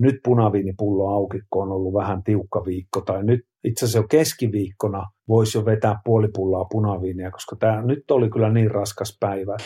nyt 0.00 0.14
punaviinipullo 0.24 1.14
auki, 1.14 1.40
kun 1.50 1.62
on 1.62 1.72
ollut 1.72 1.94
vähän 1.94 2.22
tiukka 2.22 2.64
viikko, 2.66 3.00
tai 3.00 3.24
nyt 3.24 3.40
itse 3.64 3.84
asiassa 3.84 3.98
jo 3.98 4.08
keskiviikkona 4.08 5.02
voisi 5.28 5.58
jo 5.58 5.64
vetää 5.64 6.00
puolipulloa 6.04 6.64
punaviinia, 6.64 7.30
koska 7.30 7.56
tämä 7.56 7.82
nyt 7.82 8.10
oli 8.10 8.30
kyllä 8.30 8.52
niin 8.52 8.70
raskas 8.70 9.16
päivä. 9.20 9.56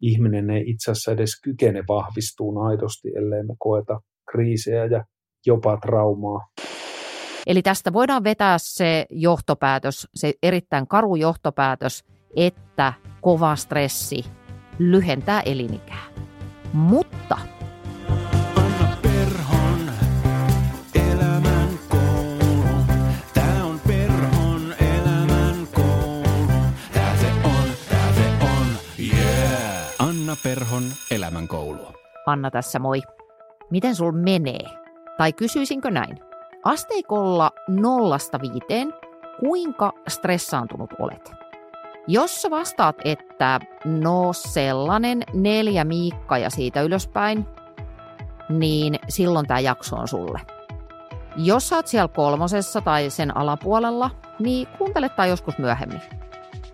Ihminen 0.00 0.50
ei 0.50 0.70
itse 0.70 0.90
asiassa 0.90 1.12
edes 1.12 1.40
kykene 1.40 1.84
vahvistuun 1.88 2.66
aidosti, 2.66 3.08
ellei 3.16 3.42
me 3.42 3.54
koeta 3.58 4.00
kriisejä 4.30 4.84
ja 4.84 5.04
jopa 5.46 5.76
traumaa. 5.76 6.40
Eli 7.46 7.62
tästä 7.62 7.92
voidaan 7.92 8.24
vetää 8.24 8.56
se 8.58 9.06
johtopäätös, 9.10 10.08
se 10.14 10.34
erittäin 10.42 10.86
karu 10.86 11.16
johtopäätös, 11.16 12.04
että 12.36 12.92
kova 13.20 13.56
stressi 13.56 14.24
lyhentää 14.78 15.40
elinikää. 15.40 16.04
Mutta 16.72 17.38
Perhon 30.92 31.18
elämän 31.18 31.48
koulu. 31.48 31.86
Anna 32.26 32.50
tässä 32.50 32.78
moi. 32.78 33.02
Miten 33.70 33.94
sul 33.94 34.12
menee? 34.12 34.64
Tai 35.18 35.32
kysyisinkö 35.32 35.90
näin? 35.90 36.18
Asteikolla 36.64 37.50
nollasta 37.68 38.40
viiteen, 38.40 38.94
kuinka 39.40 39.92
stressaantunut 40.08 40.90
olet? 40.98 41.32
Jos 42.06 42.42
sä 42.42 42.50
vastaat, 42.50 42.96
että 43.04 43.60
no 43.84 44.32
sellainen 44.32 45.22
neljä 45.34 45.84
miikka 45.84 46.38
ja 46.38 46.50
siitä 46.50 46.82
ylöspäin, 46.82 47.46
niin 48.48 48.98
silloin 49.08 49.46
tämä 49.46 49.60
jakso 49.60 49.96
on 49.96 50.08
sulle. 50.08 50.40
Jos 51.36 51.68
sä 51.68 51.76
oot 51.76 51.86
siellä 51.86 52.08
kolmosessa 52.08 52.80
tai 52.80 53.10
sen 53.10 53.36
alapuolella, 53.36 54.10
niin 54.38 54.68
kuuntele 54.78 55.08
tai 55.08 55.28
joskus 55.28 55.58
myöhemmin. 55.58 56.00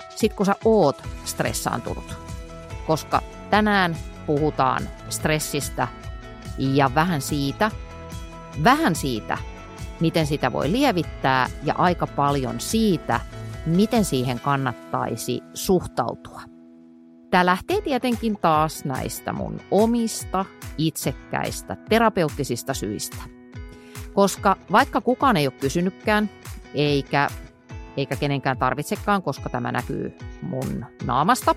Sitten 0.09 0.37
kun 0.37 0.47
sä 0.47 0.55
oot 0.65 1.03
stressaantunut. 1.25 2.17
Koska 2.87 3.23
tänään 3.51 3.97
puhutaan 4.27 4.83
stressistä 5.09 5.89
ja 6.59 6.91
vähän 6.95 7.21
siitä, 7.21 7.71
vähän 8.65 8.95
siitä, 8.95 9.39
miten 10.01 10.27
sitä 10.27 10.53
voi 10.53 10.73
lievittää 10.73 11.51
ja 11.65 11.75
aika 11.79 12.07
paljon 12.07 12.61
siitä, 12.61 13.21
miten 13.67 14.05
siihen 14.05 14.41
kannattaisi 14.41 15.41
suhtautua. 15.55 16.41
Tämä 17.31 17.47
lähtee 17.47 17.81
tietenkin 17.81 18.39
taas 18.41 18.85
näistä 18.85 19.33
mun 19.33 19.61
omista, 19.71 20.45
itsekkäistä, 20.79 21.77
terapeuttisista 21.89 22.75
syistä. 22.75 23.17
Koska 24.13 24.57
vaikka 24.73 25.01
kukaan 25.01 25.37
ei 25.37 25.47
ole 25.47 25.55
kysynytkään, 25.61 26.31
eikä, 26.75 27.29
eikä 27.97 28.17
kenenkään 28.17 28.59
tarvitsekaan, 28.59 29.23
koska 29.23 29.49
tämä 29.49 29.73
näkyy 29.73 30.17
mun 30.43 30.85
naamasta, 31.05 31.55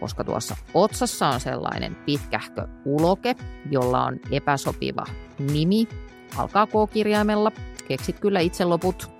koska 0.00 0.24
tuossa 0.24 0.56
otsassa 0.74 1.28
on 1.28 1.40
sellainen 1.40 1.94
pitkähkö 1.94 2.68
uloke, 2.84 3.36
jolla 3.70 4.04
on 4.04 4.20
epäsopiva 4.30 5.04
nimi, 5.52 5.88
alkaa 6.36 6.66
K-kirjaimella, 6.66 7.52
keksit 7.88 8.20
kyllä 8.20 8.40
itse 8.40 8.64
loput, 8.64 9.10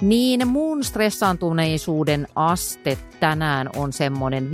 niin 0.00 0.48
mun 0.48 0.84
stressaantuneisuuden 0.84 2.26
aste 2.34 2.98
tänään 3.20 3.70
on 3.76 3.92
semmoinen 3.92 4.50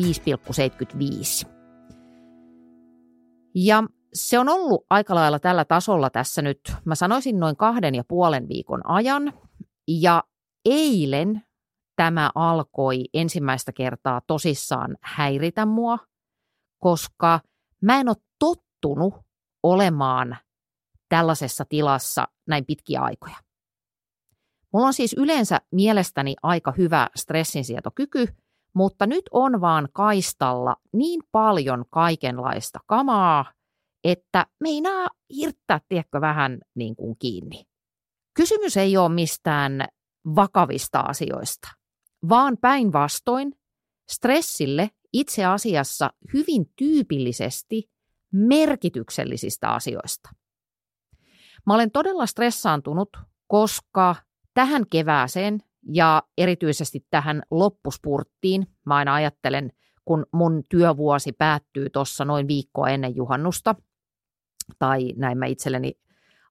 5,75. 1.45 1.49
Ja 3.55 3.85
se 4.15 4.39
on 4.39 4.49
ollut 4.49 4.87
aika 4.91 5.15
lailla 5.15 5.39
tällä 5.39 5.65
tasolla 5.65 6.11
tässä 6.11 6.43
nyt, 6.43 6.73
mä 6.85 6.95
sanoisin 6.95 7.41
noin 7.41 7.57
kahden 7.57 7.95
ja 7.95 8.05
puolen 8.09 8.49
viikon 8.49 8.87
ajan. 8.91 9.33
Ja 9.89 10.25
eilen 10.65 11.43
tämä 11.97 12.31
alkoi 12.35 13.05
ensimmäistä 13.15 13.73
kertaa 13.73 14.21
tosissaan 14.27 14.97
häiritä 15.03 15.67
mua, 15.67 15.99
koska 16.79 17.41
mä 17.83 18.01
en 18.01 18.09
ole 18.09 18.17
tottunut 18.39 19.15
olemaan 19.63 20.37
tällaisessa 21.09 21.65
tilassa 21.69 22.29
näin 22.47 22.67
pitkiä 22.67 23.01
aikoja. 23.01 23.37
Mulla 24.73 24.87
on 24.87 24.95
siis 24.95 25.15
yleensä 25.19 25.61
mielestäni 25.73 26.35
aika 26.43 26.73
hyvä 26.79 27.09
stressinsietokyky, 27.17 28.27
mutta 28.75 29.07
nyt 29.07 29.25
on 29.31 29.61
vaan 29.61 29.89
kaistalla 29.93 30.77
niin 30.93 31.21
paljon 31.33 31.85
kaikenlaista 31.91 32.79
kamaa, 32.87 33.53
että 34.05 34.47
meinaa 34.61 35.09
hirttää, 35.37 35.81
tiedätkö, 35.89 36.21
vähän 36.21 36.59
niin 36.75 36.97
kuin 36.97 37.17
kiinni. 37.19 37.65
Kysymys 38.35 38.77
ei 38.77 38.97
ole 38.97 39.09
mistään 39.09 39.89
vakavista 40.37 41.01
asioista, 41.01 41.69
vaan 42.29 42.57
päinvastoin 42.61 43.53
stressille 44.09 44.91
itse 45.13 45.45
asiassa 45.45 46.13
hyvin 46.35 46.73
tyypillisesti 46.77 47.91
merkityksellisistä 48.33 49.69
asioista. 49.69 50.31
Mä 51.67 51.75
olen 51.75 51.91
todella 51.91 52.27
stressaantunut, 52.27 53.17
koska 53.47 54.17
tähän 54.55 54.87
kevääseen 54.91 55.63
ja 55.93 56.23
erityisesti 56.39 57.07
tähän 57.11 57.43
loppuspurttiin, 57.51 58.67
mä 58.87 58.95
aina 58.95 59.15
ajattelen, 59.15 59.73
kun 60.05 60.27
mun 60.33 60.63
työvuosi 60.69 61.33
päättyy 61.33 61.91
tuossa 61.91 62.25
noin 62.25 62.49
viikkoa 62.49 62.89
ennen 62.89 63.17
juhannusta, 63.17 63.75
tai 64.79 65.13
näin 65.17 65.39
mä 65.39 65.47
itselleni 65.47 65.93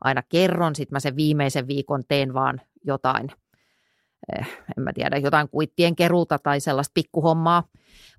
aina 0.01 0.23
kerron, 0.29 0.75
sitten 0.75 0.95
mä 0.95 0.99
sen 0.99 1.15
viimeisen 1.15 1.67
viikon 1.67 2.03
teen 2.07 2.33
vaan 2.33 2.61
jotain, 2.83 3.31
en 4.77 4.83
mä 4.83 4.93
tiedä, 4.93 5.17
jotain 5.17 5.49
kuittien 5.49 5.95
keruuta 5.95 6.39
tai 6.39 6.59
sellaista 6.59 6.91
pikkuhommaa. 6.93 7.63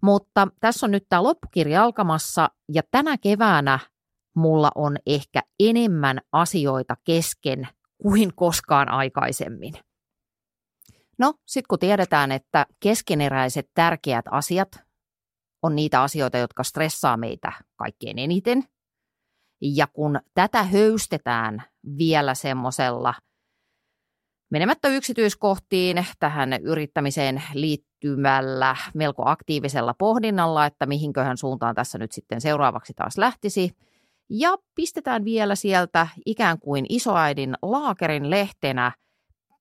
Mutta 0.02 0.48
tässä 0.60 0.86
on 0.86 0.90
nyt 0.90 1.06
tämä 1.08 1.22
loppukirja 1.22 1.84
alkamassa 1.84 2.50
ja 2.72 2.82
tänä 2.90 3.18
keväänä 3.18 3.78
mulla 4.36 4.70
on 4.74 4.96
ehkä 5.06 5.42
enemmän 5.60 6.20
asioita 6.32 6.96
kesken 7.04 7.68
kuin 8.02 8.34
koskaan 8.34 8.88
aikaisemmin. 8.88 9.74
No, 11.18 11.34
sitten 11.46 11.68
kun 11.68 11.78
tiedetään, 11.78 12.32
että 12.32 12.66
keskeneräiset 12.80 13.70
tärkeät 13.74 14.24
asiat 14.30 14.68
on 15.62 15.76
niitä 15.76 16.02
asioita, 16.02 16.38
jotka 16.38 16.62
stressaa 16.62 17.16
meitä 17.16 17.52
kaikkein 17.76 18.18
eniten, 18.18 18.64
ja 19.60 19.86
kun 19.86 20.20
tätä 20.34 20.62
höystetään 20.62 21.62
vielä 21.98 22.34
semmoisella 22.34 23.14
menemättä 24.50 24.88
yksityiskohtiin 24.88 26.06
tähän 26.18 26.52
yrittämiseen 26.52 27.42
liittymällä 27.54 28.76
melko 28.94 29.22
aktiivisella 29.26 29.94
pohdinnalla, 29.94 30.66
että 30.66 30.86
mihinköhän 30.86 31.36
suuntaan 31.36 31.74
tässä 31.74 31.98
nyt 31.98 32.12
sitten 32.12 32.40
seuraavaksi 32.40 32.94
taas 32.94 33.18
lähtisi, 33.18 33.70
ja 34.30 34.56
pistetään 34.74 35.24
vielä 35.24 35.54
sieltä 35.54 36.08
ikään 36.26 36.58
kuin 36.58 36.86
isoäidin 36.88 37.54
laakerin 37.62 38.30
lehtenä 38.30 38.92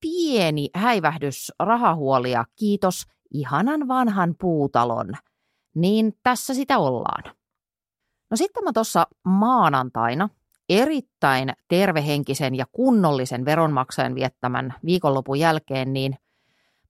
pieni 0.00 0.70
häivähdys 0.74 1.52
rahahuolia, 1.58 2.44
kiitos 2.56 3.06
ihanan 3.34 3.88
vanhan 3.88 4.34
puutalon, 4.40 5.14
niin 5.74 6.12
tässä 6.22 6.54
sitä 6.54 6.78
ollaan. 6.78 7.22
No 8.30 8.36
sitten 8.36 8.64
mä 8.64 8.72
tuossa 8.72 9.06
maanantaina 9.24 10.28
erittäin 10.68 11.52
tervehenkisen 11.68 12.54
ja 12.54 12.64
kunnollisen 12.72 13.44
veronmaksajan 13.44 14.14
viettämän 14.14 14.74
viikonlopun 14.84 15.38
jälkeen, 15.38 15.92
niin 15.92 16.16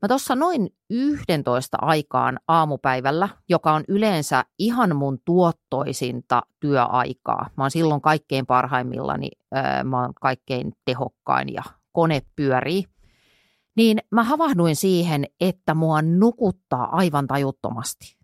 Mä 0.03 0.09
tuossa 0.09 0.37
noin 0.37 0.69
11 0.91 1.79
aikaan 1.81 2.39
aamupäivällä, 2.49 3.29
joka 3.49 3.73
on 3.73 3.85
yleensä 3.89 4.45
ihan 4.59 4.97
mun 4.97 5.19
tuottoisinta 5.25 6.43
työaikaa. 6.61 7.51
Mä 7.57 7.65
oon 7.65 7.71
silloin 7.71 8.01
kaikkein 8.01 8.47
parhaimmillani, 8.47 9.29
mä 9.85 10.03
oon 10.03 10.15
kaikkein 10.15 10.73
tehokkain 10.85 11.53
ja 11.53 11.63
kone 11.93 12.23
pyörii. 12.37 12.85
Niin 13.77 13.99
mä 14.11 14.25
havahduin 14.25 14.77
siihen, 14.77 15.25
että 15.41 15.75
mua 15.75 16.03
nukuttaa 16.03 16.97
aivan 16.97 17.27
tajuttomasti. 17.27 18.17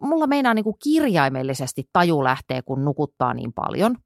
Mulla 0.00 0.26
meinaa 0.26 0.54
niin 0.54 0.64
kuin 0.64 0.76
kirjaimellisesti 0.84 1.88
taju 1.92 2.24
lähtee, 2.24 2.62
kun 2.62 2.84
nukuttaa 2.84 3.34
niin 3.34 3.52
paljon. 3.52 3.96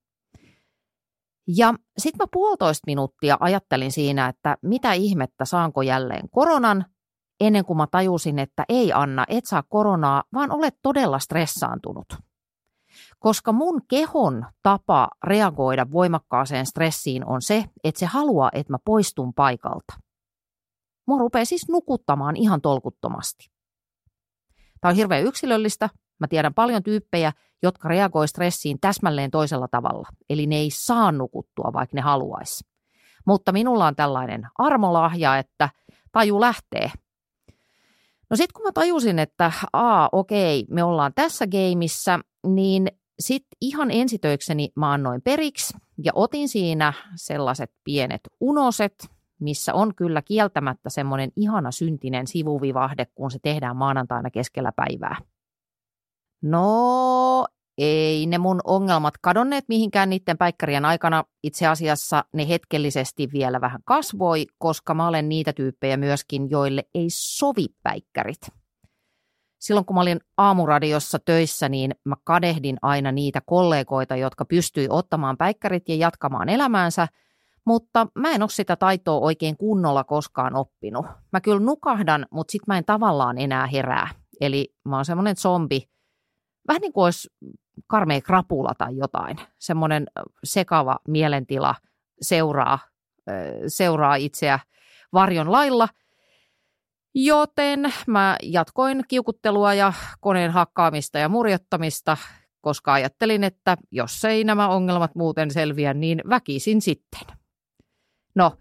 Ja 1.57 1.75
sitten 1.99 2.19
mä 2.19 2.27
puolitoista 2.33 2.85
minuuttia 2.87 3.37
ajattelin 3.41 3.93
siinä, 3.93 4.29
että 4.29 4.57
mitä 4.63 4.93
ihmettä, 4.93 5.45
saanko 5.45 5.83
jälleen 5.83 6.29
koronan, 6.31 6.85
ennen 7.41 7.65
kuin 7.65 7.77
mä 7.77 7.87
tajusin, 7.91 8.39
että 8.39 8.65
ei 8.69 8.93
Anna, 8.93 9.25
et 9.29 9.47
saa 9.47 9.63
koronaa, 9.63 10.25
vaan 10.35 10.51
olet 10.51 10.75
todella 10.83 11.19
stressaantunut. 11.19 12.07
Koska 13.19 13.53
mun 13.53 13.83
kehon 13.89 14.47
tapa 14.63 15.09
reagoida 15.25 15.91
voimakkaaseen 15.93 16.67
stressiin 16.67 17.27
on 17.27 17.43
se, 17.43 17.65
että 17.85 17.99
se 17.99 18.07
haluaa, 18.07 18.51
että 18.53 18.73
mä 18.73 18.79
poistun 18.85 19.35
paikalta. 19.35 19.95
Mua 21.07 21.19
rupeaa 21.19 21.45
siis 21.45 21.69
nukuttamaan 21.69 22.37
ihan 22.37 22.61
tolkuttomasti. 22.61 23.51
Tämä 24.81 24.91
on 24.91 24.97
hirveän 24.97 25.25
yksilöllistä, 25.25 25.89
Mä 26.19 26.29
tiedän 26.29 26.55
paljon 26.55 26.83
tyyppejä, 26.83 27.33
jotka 27.63 27.89
reagoi 27.89 28.29
stressiin 28.29 28.81
täsmälleen 28.81 29.31
toisella 29.31 29.69
tavalla. 29.69 30.09
Eli 30.31 30.47
ne 30.47 30.57
ei 30.57 30.71
saa 30.71 31.13
nukuttua, 31.13 31.71
vaikka 31.73 31.95
ne 31.95 32.01
haluaisi. 32.01 32.65
Mutta 33.27 33.53
minulla 33.53 33.87
on 33.87 33.97
tällainen 33.97 34.47
armolahja, 34.59 35.39
että 35.39 35.71
taju 36.13 36.41
lähtee. 36.41 36.91
No 38.31 38.37
sitten 38.37 38.55
kun 38.55 38.65
mä 38.65 38.73
tajusin, 38.73 39.19
että 39.19 39.53
aa 39.73 40.09
okei, 40.13 40.65
me 40.71 40.85
ollaan 40.85 41.13
tässä 41.15 41.47
gameissa, 41.47 42.21
niin 42.47 42.89
sitten 43.21 43.57
ihan 43.61 43.91
ensitöikseni 43.91 44.73
mä 44.77 44.93
annoin 44.93 45.23
periksi 45.23 45.77
ja 46.05 46.13
otin 46.15 46.49
siinä 46.49 46.93
sellaiset 47.17 47.73
pienet 47.85 48.21
unoset, 48.41 49.09
missä 49.41 49.75
on 49.75 49.95
kyllä 49.95 50.23
kieltämättä 50.23 50.91
semmoinen 50.91 51.33
ihana 51.37 51.71
syntinen 51.71 52.27
sivuvivahde, 52.27 53.07
kun 53.15 53.31
se 53.31 53.39
tehdään 53.43 53.77
maanantaina 53.77 54.31
keskellä 54.31 54.73
päivää. 54.77 55.17
No, 56.43 57.47
ei 57.79 58.27
ne 58.27 58.39
mun 58.39 58.61
ongelmat 58.65 59.15
kadonneet 59.21 59.65
mihinkään 59.69 60.11
niiden 60.11 60.39
päikkärien 60.39 60.85
aikana. 60.85 61.25
Itse 61.43 61.67
asiassa 61.67 62.25
ne 62.33 62.49
hetkellisesti 62.49 63.29
vielä 63.33 63.61
vähän 63.61 63.81
kasvoi, 63.85 64.47
koska 64.59 64.95
mä 64.95 65.09
olen 65.09 65.29
niitä 65.29 65.53
tyyppejä 65.53 65.97
myöskin, 65.97 66.51
joille 66.51 66.85
ei 66.95 67.07
sovi 67.11 67.67
päikkärit. 67.83 68.41
Silloin 69.59 69.87
kun 69.87 69.97
mä 69.97 70.01
olin 70.01 70.21
aamuradiossa 70.37 71.19
töissä, 71.19 71.69
niin 71.69 71.95
mä 72.05 72.15
kadehdin 72.25 72.77
aina 72.83 73.13
niitä 73.13 73.41
kollegoita, 73.47 74.17
jotka 74.17 74.45
pystyi 74.45 74.87
ottamaan 74.91 75.37
päikkärit 75.37 75.89
ja 75.89 75.95
jatkamaan 75.95 76.49
elämäänsä, 76.49 77.09
mutta 77.65 78.07
mä 78.15 78.31
en 78.31 78.43
ole 78.43 78.51
sitä 78.51 78.77
taitoa 78.77 79.21
oikein 79.21 79.57
kunnolla 79.57 80.05
koskaan 80.05 80.57
oppinut. 80.57 81.07
Mä 81.33 81.41
kyllä 81.41 81.61
nukahdan, 81.61 82.27
mutta 82.31 82.53
sit 82.53 82.67
mä 82.67 82.79
en 82.79 82.85
tavallaan 82.85 83.39
enää 83.39 83.67
herää. 83.67 84.09
Eli 84.41 84.75
mä 84.85 84.97
oon 84.97 85.05
semmoinen 85.05 85.37
zombi, 85.37 85.89
vähän 86.69 86.81
niin 86.81 86.93
kuin 86.93 87.05
olisi 87.05 87.29
karmea 87.87 88.21
krapula 88.21 88.73
tai 88.79 88.97
jotain. 88.97 89.37
Semmoinen 89.59 90.07
sekava 90.45 90.99
mielentila 91.09 91.75
seuraa, 92.21 92.79
seuraa 93.67 94.15
itseä 94.15 94.59
varjon 95.13 95.53
lailla. 95.53 95.89
Joten 97.15 97.95
mä 98.07 98.37
jatkoin 98.43 99.05
kiukuttelua 99.09 99.75
ja 99.75 99.93
koneen 100.21 100.51
hakkaamista 100.51 101.19
ja 101.19 101.29
murjottamista, 101.29 102.17
koska 102.61 102.93
ajattelin, 102.93 103.45
että 103.45 103.77
jos 103.91 104.25
ei 104.25 104.45
nämä 104.45 104.69
ongelmat 104.69 105.15
muuten 105.15 105.51
selviä, 105.51 105.95
niin 105.95 106.23
väkisin 106.29 106.83
sitten. 106.83 107.21
No, 108.35 108.57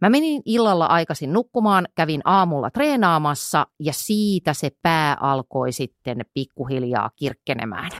Mä 0.00 0.10
menin 0.10 0.42
illalla 0.44 0.86
aikaisin 0.86 1.32
nukkumaan, 1.32 1.88
kävin 1.94 2.20
aamulla 2.24 2.70
treenaamassa 2.70 3.66
ja 3.80 3.92
siitä 3.92 4.54
se 4.54 4.70
pää 4.82 5.16
alkoi 5.20 5.72
sitten 5.72 6.18
pikkuhiljaa 6.34 7.10
kirkkenemään. 7.16 7.90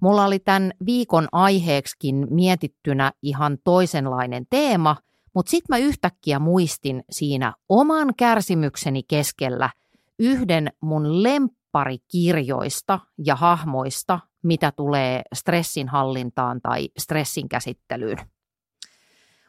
Mulla 0.00 0.24
oli 0.24 0.38
tämän 0.38 0.72
viikon 0.86 1.28
aiheeksikin 1.32 2.26
mietittynä 2.30 3.12
ihan 3.22 3.58
toisenlainen 3.64 4.46
teema, 4.50 4.96
mutta 5.34 5.50
sitten 5.50 5.66
mä 5.74 5.78
yhtäkkiä 5.78 6.38
muistin 6.38 7.04
siinä 7.10 7.54
oman 7.68 8.14
kärsimykseni 8.16 9.02
keskellä 9.02 9.70
yhden 10.18 10.72
mun 10.80 11.22
lempparikirjoista 11.22 13.00
ja 13.24 13.36
hahmoista, 13.36 14.20
mitä 14.42 14.72
tulee 14.72 15.22
stressin 15.34 15.88
hallintaan 15.88 16.60
tai 16.60 16.88
stressin 16.98 17.48
käsittelyyn. 17.48 18.18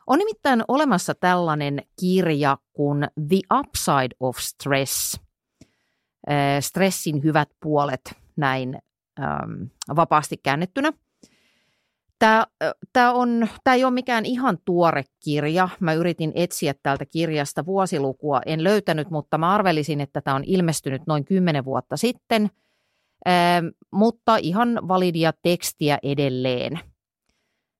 On 0.07 0.19
nimittäin 0.19 0.63
olemassa 0.67 1.15
tällainen 1.15 1.81
kirja 1.99 2.57
kuin 2.73 3.07
The 3.29 3.39
Upside 3.59 4.15
of 4.19 4.37
Stress, 4.37 5.19
stressin 6.59 7.23
hyvät 7.23 7.49
puolet 7.59 8.13
näin 8.35 8.79
äm, 9.19 9.69
vapaasti 9.95 10.37
käännettynä. 10.37 10.93
Tämä, 12.19 12.45
tämä, 12.93 13.11
on, 13.13 13.47
tämä 13.63 13.75
ei 13.75 13.83
ole 13.83 13.93
mikään 13.93 14.25
ihan 14.25 14.57
tuore 14.65 15.03
kirja. 15.23 15.69
Mä 15.79 15.93
yritin 15.93 16.31
etsiä 16.35 16.73
tältä 16.83 17.05
kirjasta 17.05 17.65
vuosilukua. 17.65 18.41
En 18.45 18.63
löytänyt, 18.63 19.09
mutta 19.09 19.37
mä 19.37 19.49
arvelisin, 19.49 20.01
että 20.01 20.21
tämä 20.21 20.35
on 20.35 20.43
ilmestynyt 20.45 21.01
noin 21.07 21.25
kymmenen 21.25 21.65
vuotta 21.65 21.97
sitten. 21.97 22.49
Ähm, 23.27 23.65
mutta 23.91 24.37
ihan 24.37 24.79
validia 24.87 25.33
tekstiä 25.41 25.97
edelleen. 26.03 26.79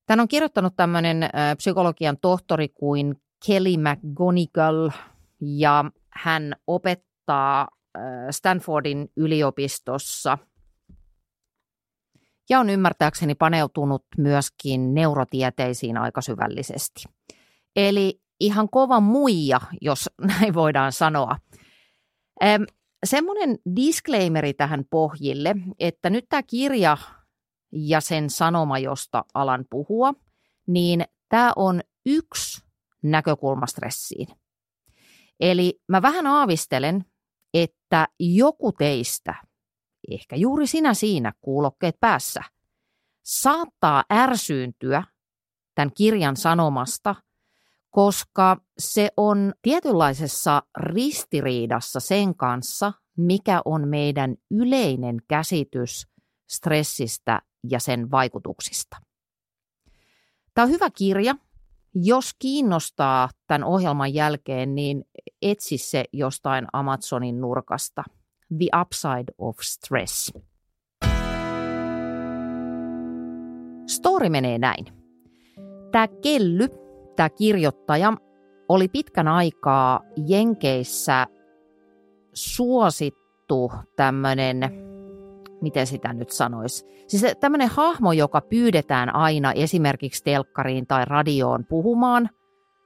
Tän 0.07 0.19
on 0.19 0.27
kirjoittanut 0.27 0.75
tämmöinen 0.75 1.30
psykologian 1.57 2.18
tohtori 2.21 2.69
kuin 2.69 3.15
Kelly 3.45 3.77
McGonigal 3.77 4.89
ja 5.42 5.86
hän 6.09 6.56
opettaa 6.68 7.68
Stanfordin 8.31 9.12
yliopistossa 9.18 10.38
ja 12.50 12.59
on 12.59 12.69
ymmärtääkseni 12.69 13.36
paneutunut 13.36 14.06
myöskin 14.18 14.94
neurotieteisiin 14.94 15.98
aika 15.98 16.21
syvällisesti. 16.21 17.04
Eli 17.75 18.21
ihan 18.39 18.69
kova 18.69 19.00
muija, 19.00 19.59
jos 19.81 20.09
näin 20.39 20.54
voidaan 20.54 20.92
sanoa. 20.92 21.38
Semmoinen 23.06 23.57
disclaimeri 23.75 24.54
tähän 24.54 24.83
pohjille, 24.89 25.56
että 25.80 26.09
nyt 26.09 26.25
tämä 26.30 26.44
kirja 26.44 26.98
ja 27.85 28.01
sen 28.01 28.29
sanoma, 28.29 28.79
josta 28.79 29.25
alan 29.33 29.65
puhua, 29.69 30.13
niin 30.68 31.06
tämä 31.29 31.53
on 31.56 31.81
yksi 32.06 32.62
näkökulma 33.03 33.65
stressiin. 33.65 34.27
Eli 35.39 35.79
mä 35.88 36.01
vähän 36.01 36.27
aavistelen, 36.27 37.06
että 37.53 38.07
joku 38.19 38.71
teistä, 38.71 39.35
ehkä 40.12 40.35
juuri 40.35 40.68
sinä 40.68 40.94
siinä 40.94 41.33
kuulokkeet 41.41 42.00
päässä, 42.00 42.41
saattaa 43.24 44.03
ärsyyntyä 44.13 45.03
tämän 45.75 45.91
kirjan 45.97 46.38
sanomasta, 46.38 47.15
koska 47.89 48.57
se 48.80 49.09
on 49.18 49.53
tietynlaisessa 49.62 50.63
ristiriidassa 50.77 52.00
sen 52.00 52.35
kanssa, 52.35 52.94
mikä 53.18 53.62
on 53.65 53.88
meidän 53.88 54.35
yleinen 54.51 55.18
käsitys 55.27 56.07
stressistä 56.50 57.41
ja 57.69 57.80
sen 57.80 58.12
vaikutuksista. 58.12 58.98
Tämä 60.54 60.65
on 60.65 60.71
hyvä 60.71 60.89
kirja. 60.98 61.36
Jos 61.94 62.33
kiinnostaa 62.39 63.30
tämän 63.48 63.63
ohjelman 63.63 64.13
jälkeen, 64.13 64.75
niin 64.75 65.04
etsi 65.42 65.77
se 65.77 66.06
jostain 66.13 66.68
Amazonin 66.74 67.42
nurkasta. 67.42 68.04
The 68.57 68.80
Upside 68.81 69.33
of 69.38 69.57
Stress. 69.62 70.33
Story 73.88 74.30
menee 74.30 74.57
näin. 74.57 74.86
Tämä 75.92 76.07
Kelly, 76.07 76.68
tämä 77.16 77.30
kirjoittaja, 77.30 78.14
oli 78.69 78.87
pitkän 78.87 79.28
aikaa 79.28 80.02
Jenkeissä 80.28 81.28
suosittu 82.33 83.71
tämmöinen 83.95 84.86
miten 85.61 85.87
sitä 85.87 86.14
nyt 86.14 86.30
sanoisi. 86.30 86.85
Siis 87.07 87.26
tämmöinen 87.40 87.69
hahmo, 87.69 88.11
joka 88.11 88.42
pyydetään 88.42 89.16
aina 89.16 89.52
esimerkiksi 89.52 90.23
telkkariin 90.23 90.87
tai 90.87 91.06
radioon 91.06 91.66
puhumaan 91.66 92.30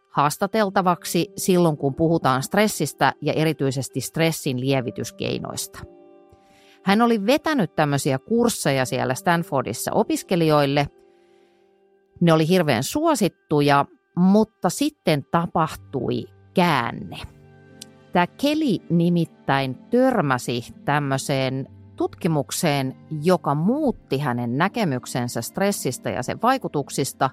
haastateltavaksi 0.10 1.32
silloin, 1.38 1.78
kun 1.78 1.96
puhutaan 1.96 2.44
stressistä 2.44 3.14
ja 3.22 3.34
erityisesti 3.34 4.02
stressin 4.02 4.60
lievityskeinoista. 4.60 5.80
Hän 6.84 7.02
oli 7.02 7.26
vetänyt 7.26 7.76
tämmöisiä 7.76 8.20
kursseja 8.20 8.86
siellä 8.86 9.16
Stanfordissa 9.16 9.92
opiskelijoille. 9.94 10.88
Ne 12.22 12.34
oli 12.34 12.48
hirveän 12.48 12.84
suosittuja, 12.84 13.86
mutta 14.16 14.70
sitten 14.70 15.26
tapahtui 15.32 16.26
käänne. 16.54 17.18
Tämä 18.14 18.28
Kelly 18.28 18.78
nimittäin 18.90 19.76
törmäsi 19.76 20.66
tämmöiseen 20.86 21.68
tutkimukseen, 22.02 22.96
joka 23.24 23.56
muutti 23.56 24.18
hänen 24.18 24.58
näkemyksensä 24.58 25.42
stressistä 25.42 26.10
ja 26.10 26.24
sen 26.24 26.42
vaikutuksista 26.42 27.30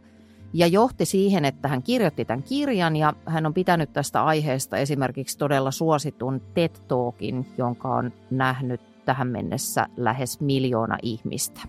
ja 0.53 0.67
johti 0.67 1.05
siihen, 1.05 1.45
että 1.45 1.69
hän 1.69 1.83
kirjoitti 1.83 2.25
tämän 2.25 2.43
kirjan 2.43 2.97
ja 2.97 3.13
hän 3.27 3.47
on 3.47 3.55
pitänyt 3.55 3.93
tästä 3.93 4.25
aiheesta 4.25 4.77
esimerkiksi 4.77 5.39
todella 5.39 5.71
suositun 5.71 6.41
TED 6.55 6.71
Talkin, 6.89 7.47
jonka 7.59 7.89
on 7.89 8.13
nähnyt 8.31 9.05
tähän 9.05 9.29
mennessä 9.29 9.87
lähes 9.97 10.41
miljoona 10.41 10.99
ihmistä. 11.03 11.61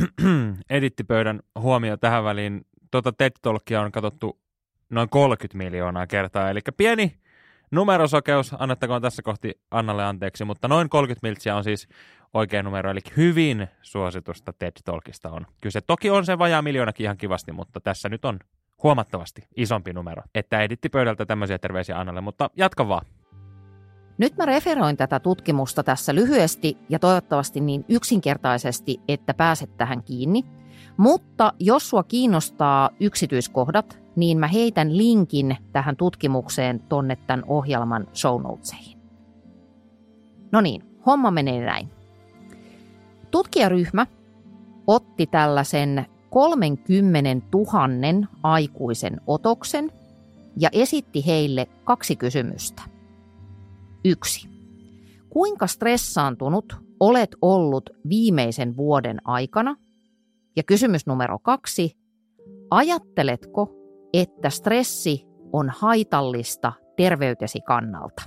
Edittipöydän 0.70 1.40
huomio 1.60 1.96
tähän 1.96 2.24
väliin. 2.24 2.60
Tuota 2.90 3.12
TED 3.12 3.32
Talkia 3.42 3.80
on 3.80 3.92
katsottu 3.92 4.38
noin 4.90 5.08
30 5.08 5.58
miljoonaa 5.58 6.06
kertaa, 6.06 6.50
eli 6.50 6.60
pieni 6.76 7.14
Numerosokeus, 7.70 8.54
annettakoon 8.58 9.02
tässä 9.02 9.22
kohti 9.22 9.60
Annalle 9.70 10.04
anteeksi, 10.04 10.44
mutta 10.44 10.68
noin 10.68 10.88
30 10.88 11.26
miltsiä 11.26 11.56
on 11.56 11.64
siis 11.64 11.88
oikea 12.34 12.62
numero, 12.62 12.90
eli 12.90 13.00
hyvin 13.16 13.68
suositusta 13.82 14.52
TED 14.52 14.72
Talkista 14.84 15.30
on. 15.30 15.46
Kyse 15.62 15.80
toki 15.80 16.10
on 16.10 16.26
se 16.26 16.38
vajaa 16.38 16.62
miljoonakin 16.62 17.04
ihan 17.04 17.16
kivasti, 17.16 17.52
mutta 17.52 17.80
tässä 17.80 18.08
nyt 18.08 18.24
on 18.24 18.38
huomattavasti 18.82 19.42
isompi 19.56 19.92
numero. 19.92 20.22
Että 20.34 20.62
editti 20.62 20.88
pöydältä 20.88 21.26
tämmöisiä 21.26 21.58
terveisiä 21.58 21.98
Annalle, 21.98 22.20
mutta 22.20 22.50
jatka 22.56 22.88
vaan. 22.88 23.06
Nyt 24.18 24.36
mä 24.36 24.46
referoin 24.46 24.96
tätä 24.96 25.20
tutkimusta 25.20 25.82
tässä 25.82 26.14
lyhyesti 26.14 26.78
ja 26.88 26.98
toivottavasti 26.98 27.60
niin 27.60 27.84
yksinkertaisesti, 27.88 29.00
että 29.08 29.34
pääset 29.34 29.76
tähän 29.76 30.02
kiinni. 30.02 30.44
Mutta 30.96 31.52
jos 31.58 31.90
sua 31.90 32.02
kiinnostaa 32.02 32.90
yksityiskohdat, 33.00 33.99
niin 34.16 34.38
mä 34.38 34.46
heitän 34.46 34.96
linkin 34.96 35.56
tähän 35.72 35.96
tutkimukseen 35.96 36.80
tonne 36.80 37.16
tämän 37.16 37.44
ohjelman 37.46 38.06
show 38.14 38.42
notesihin. 38.42 38.98
No 40.52 40.60
niin, 40.60 40.82
homma 41.06 41.30
menee 41.30 41.64
näin. 41.64 41.88
Tutkijaryhmä 43.30 44.06
otti 44.86 45.26
tällaisen 45.26 46.06
30 46.30 47.46
000 47.54 48.28
aikuisen 48.42 49.20
otoksen 49.26 49.92
ja 50.56 50.68
esitti 50.72 51.26
heille 51.26 51.66
kaksi 51.84 52.16
kysymystä. 52.16 52.82
Yksi. 54.04 54.48
Kuinka 55.30 55.66
stressaantunut 55.66 56.76
olet 57.00 57.36
ollut 57.42 57.90
viimeisen 58.08 58.76
vuoden 58.76 59.18
aikana? 59.24 59.76
Ja 60.56 60.62
kysymys 60.62 61.06
numero 61.06 61.38
kaksi. 61.38 61.96
Ajatteletko, 62.70 63.79
että 64.12 64.50
stressi 64.50 65.26
on 65.52 65.70
haitallista 65.78 66.72
terveytesi 66.96 67.60
kannalta? 67.60 68.22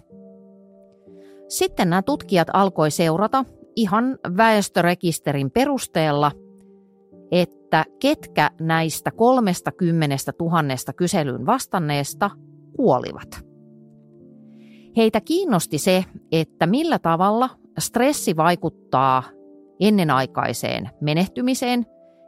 Sitten 1.47 1.89
nämä 1.89 2.01
tutkijat 2.01 2.47
alkoi 2.53 2.91
seurata 2.91 3.45
ihan 3.75 4.19
väestörekisterin 4.37 5.51
perusteella, 5.51 6.31
että 7.31 7.85
ketkä 7.99 8.51
näistä 8.59 9.11
30 9.11 10.15
000 10.39 10.63
kyselyyn 10.95 11.45
vastanneesta 11.45 12.31
kuolivat. 12.75 13.45
Heitä 14.97 15.21
kiinnosti 15.21 15.77
se, 15.77 16.05
että 16.31 16.67
millä 16.67 16.99
tavalla 16.99 17.49
stressi 17.79 18.35
vaikuttaa 18.35 19.23
ennenaikaiseen 19.79 20.89
menehtymiseen 21.01 21.85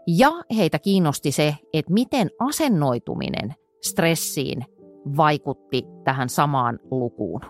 ja 0.07 0.31
heitä 0.57 0.79
kiinnosti 0.79 1.31
se, 1.31 1.55
että 1.73 1.93
miten 1.93 2.29
asennoituminen 2.39 3.55
stressiin 3.83 4.65
vaikutti 5.17 5.83
tähän 6.03 6.29
samaan 6.29 6.79
lukuun. 6.91 7.41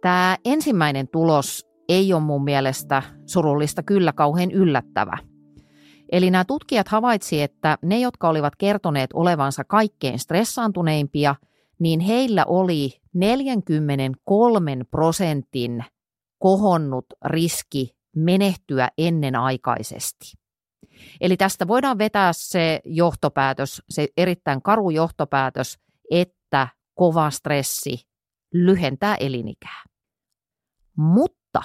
Tämä 0.00 0.36
ensimmäinen 0.44 1.08
tulos 1.08 1.66
ei 1.88 2.12
ole 2.12 2.22
mun 2.22 2.44
mielestä 2.44 3.02
surullista 3.26 3.82
kyllä 3.82 4.12
kauhean 4.12 4.50
yllättävä. 4.50 5.18
Eli 6.12 6.30
nämä 6.30 6.44
tutkijat 6.44 6.88
havaitsivat, 6.88 7.44
että 7.44 7.78
ne, 7.82 7.98
jotka 8.00 8.28
olivat 8.28 8.56
kertoneet 8.56 9.10
olevansa 9.14 9.64
kaikkein 9.64 10.18
stressaantuneimpia, 10.18 11.34
niin 11.78 12.00
heillä 12.00 12.44
oli 12.44 12.90
43 13.14 14.76
prosentin 14.90 15.84
kohonnut 16.38 17.06
riski 17.24 17.90
menehtyä 18.16 18.88
ennenaikaisesti. 18.98 20.47
Eli 21.20 21.36
tästä 21.36 21.68
voidaan 21.68 21.98
vetää 21.98 22.32
se 22.32 22.80
johtopäätös, 22.84 23.82
se 23.90 24.08
erittäin 24.16 24.62
karu 24.62 24.90
johtopäätös, 24.90 25.78
että 26.10 26.68
kova 26.94 27.30
stressi 27.30 28.08
lyhentää 28.54 29.16
elinikää. 29.16 29.82
Mutta, 30.96 31.62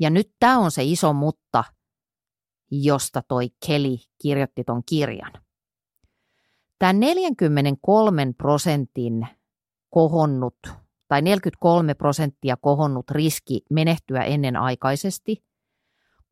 ja 0.00 0.10
nyt 0.10 0.32
tämä 0.38 0.58
on 0.58 0.70
se 0.70 0.84
iso 0.84 1.12
mutta, 1.12 1.64
josta 2.70 3.22
toi 3.28 3.50
Kelly 3.66 3.96
kirjoitti 4.22 4.64
ton 4.64 4.82
kirjan. 4.88 5.32
Tämä 6.78 6.92
43 6.92 8.32
prosentin 8.38 9.28
kohonnut 9.90 10.58
tai 11.08 11.22
43 11.22 11.94
prosenttia 11.94 12.56
kohonnut 12.56 13.10
riski 13.10 13.60
menehtyä 13.70 14.24
ennenaikaisesti 14.24 15.44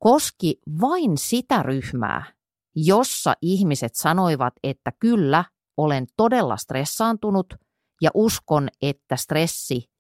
koski 0.01 0.61
vain 0.81 1.19
sitä 1.19 1.63
ryhmää, 1.63 2.33
jossa 2.75 3.35
ihmiset 3.43 3.95
sanoivat, 3.95 4.55
että 4.63 4.93
kyllä, 4.99 5.45
olen 5.77 6.07
todella 6.17 6.57
stressaantunut 6.57 7.55
ja 8.03 8.11
uskon, 8.15 8.69
että 8.83 9.17
stressi 9.17 9.91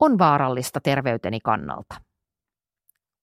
on 0.00 0.18
vaarallista 0.18 0.80
terveyteni 0.80 1.40
kannalta. 1.40 1.94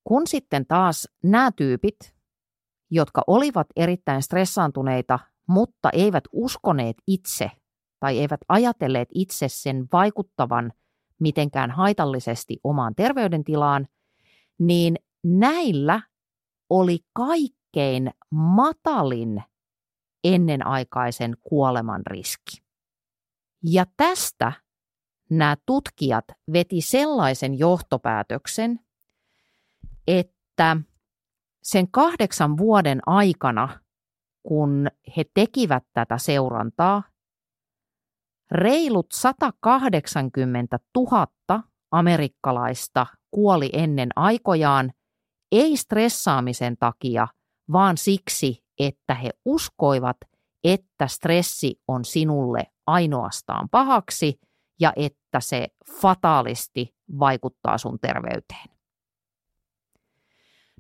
Kun 0.04 0.28
sitten 0.28 0.66
taas 0.66 1.08
nämä 1.24 1.52
tyypit, 1.52 2.16
jotka 2.92 3.24
olivat 3.28 3.68
erittäin 3.76 4.22
stressaantuneita, 4.22 5.20
mutta 5.48 5.90
eivät 5.94 6.24
uskoneet 6.32 6.96
itse 7.08 7.52
tai 8.00 8.20
eivät 8.20 8.42
ajatelleet 8.48 9.10
itse 9.14 9.48
sen 9.50 9.88
vaikuttavan 9.94 10.74
mitenkään 11.20 11.72
haitallisesti 11.72 12.60
omaan 12.64 12.96
terveydentilaan, 12.96 13.88
niin 14.60 14.96
näillä 15.24 16.02
oli 16.70 17.00
kaikkein 17.14 18.12
matalin 18.32 19.44
ennenaikaisen 20.24 21.38
kuoleman 21.42 22.02
riski. 22.06 22.64
Ja 23.64 23.86
tästä 23.98 24.52
nämä 25.30 25.58
tutkijat 25.66 26.26
veti 26.54 26.82
sellaisen 26.82 27.60
johtopäätöksen, 27.60 28.80
että 30.08 30.78
sen 31.64 31.92
kahdeksan 31.92 32.58
vuoden 32.58 33.00
aikana, 33.06 33.80
kun 34.44 34.88
he 35.18 35.26
tekivät 35.34 35.84
tätä 35.94 36.18
seurantaa, 36.18 37.04
reilut 38.52 39.08
180 39.14 40.80
000 40.96 41.28
amerikkalaista 41.92 43.06
kuoli 43.32 43.70
ennen 43.74 44.10
aikojaan, 44.16 44.94
ei 45.54 45.78
stressaamisen 45.78 46.78
takia, 46.78 47.28
vaan 47.72 47.98
siksi, 47.98 48.64
että 48.80 49.14
he 49.14 49.30
uskoivat, 49.46 50.18
että 50.64 51.08
stressi 51.08 51.82
on 51.88 52.06
sinulle 52.06 52.64
ainoastaan 52.88 53.70
pahaksi 53.70 54.40
ja 54.80 54.94
että 54.96 55.40
se 55.40 55.68
fataalisti 56.02 56.96
vaikuttaa 57.20 57.78
sun 57.78 58.00
terveyteen. 58.00 58.70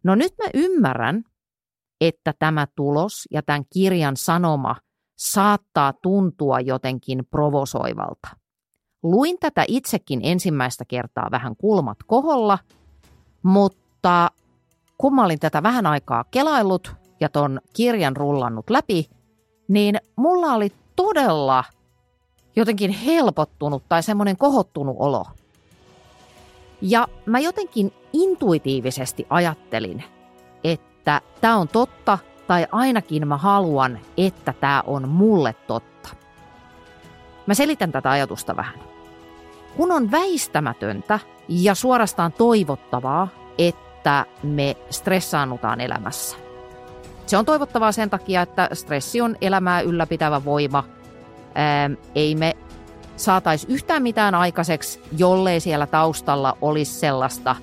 No 0.03 0.15
nyt 0.15 0.33
mä 0.43 0.49
ymmärrän, 0.53 1.23
että 2.01 2.33
tämä 2.39 2.67
tulos 2.75 3.27
ja 3.31 3.43
tämän 3.43 3.63
kirjan 3.73 4.17
sanoma 4.17 4.75
saattaa 5.17 5.93
tuntua 5.93 6.59
jotenkin 6.59 7.25
provosoivalta. 7.25 8.27
Luin 9.03 9.37
tätä 9.39 9.65
itsekin 9.67 10.19
ensimmäistä 10.23 10.85
kertaa 10.87 11.27
vähän 11.31 11.55
kulmat 11.55 11.97
koholla, 12.07 12.59
mutta 13.43 14.31
kun 14.97 15.15
mä 15.15 15.25
olin 15.25 15.39
tätä 15.39 15.63
vähän 15.63 15.85
aikaa 15.85 16.23
kelaillut 16.31 16.95
ja 17.19 17.29
ton 17.29 17.62
kirjan 17.73 18.15
rullannut 18.15 18.69
läpi, 18.69 19.09
niin 19.67 20.00
mulla 20.15 20.53
oli 20.53 20.71
todella 20.95 21.63
jotenkin 22.55 22.91
helpottunut 22.91 23.83
tai 23.89 24.03
semmoinen 24.03 24.38
kohottunut 24.38 24.95
olo. 25.00 25.25
Ja 26.81 27.07
mä 27.25 27.39
jotenkin 27.39 27.93
intuitiivisesti 28.13 29.27
ajattelin, 29.29 30.03
että 30.63 31.21
tämä 31.41 31.57
on 31.57 31.67
totta 31.67 32.17
tai 32.47 32.67
ainakin 32.71 33.27
mä 33.27 33.38
haluan, 33.38 34.00
että 34.17 34.53
tämä 34.59 34.83
on 34.88 35.09
mulle 35.09 35.55
totta. 35.67 36.09
Mä 37.45 37.53
selitän 37.53 37.91
tätä 37.91 38.12
ajatusta 38.12 38.55
vähän. 38.55 38.79
Kun 39.77 39.91
on 39.91 40.12
väistämätöntä 40.12 41.19
ja 41.47 41.75
suorastaan 41.75 42.31
toivottavaa, 42.31 43.27
että 43.57 43.92
me 44.43 44.75
stressaannutaan 44.89 45.81
elämässä. 45.81 46.38
Se 47.25 47.38
on 47.38 47.45
toivottavaa 47.45 47.91
sen 47.91 48.10
takia, 48.10 48.41
että 48.41 48.69
stressi 48.74 49.22
on 49.22 49.36
elämää 49.41 49.81
ylläpitävä 49.81 50.45
voima. 50.45 50.83
Ää, 51.55 51.89
ei 52.15 52.36
me 52.36 52.55
saataisi 53.15 53.67
yhtään 53.69 54.03
mitään 54.03 54.36
aikaiseksi, 54.36 55.01
jollei 55.17 55.60
siellä 55.60 55.88
taustalla 55.88 56.57
olisi 56.62 56.91
sellaista 56.91 57.55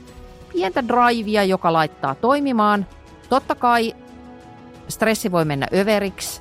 pientä 0.53 0.85
drivea, 0.89 1.45
joka 1.45 1.73
laittaa 1.73 2.15
toimimaan. 2.15 2.87
Totta 3.29 3.55
kai 3.55 3.95
stressi 4.89 5.33
voi 5.33 5.45
mennä 5.45 5.67
överiksi. 5.75 6.41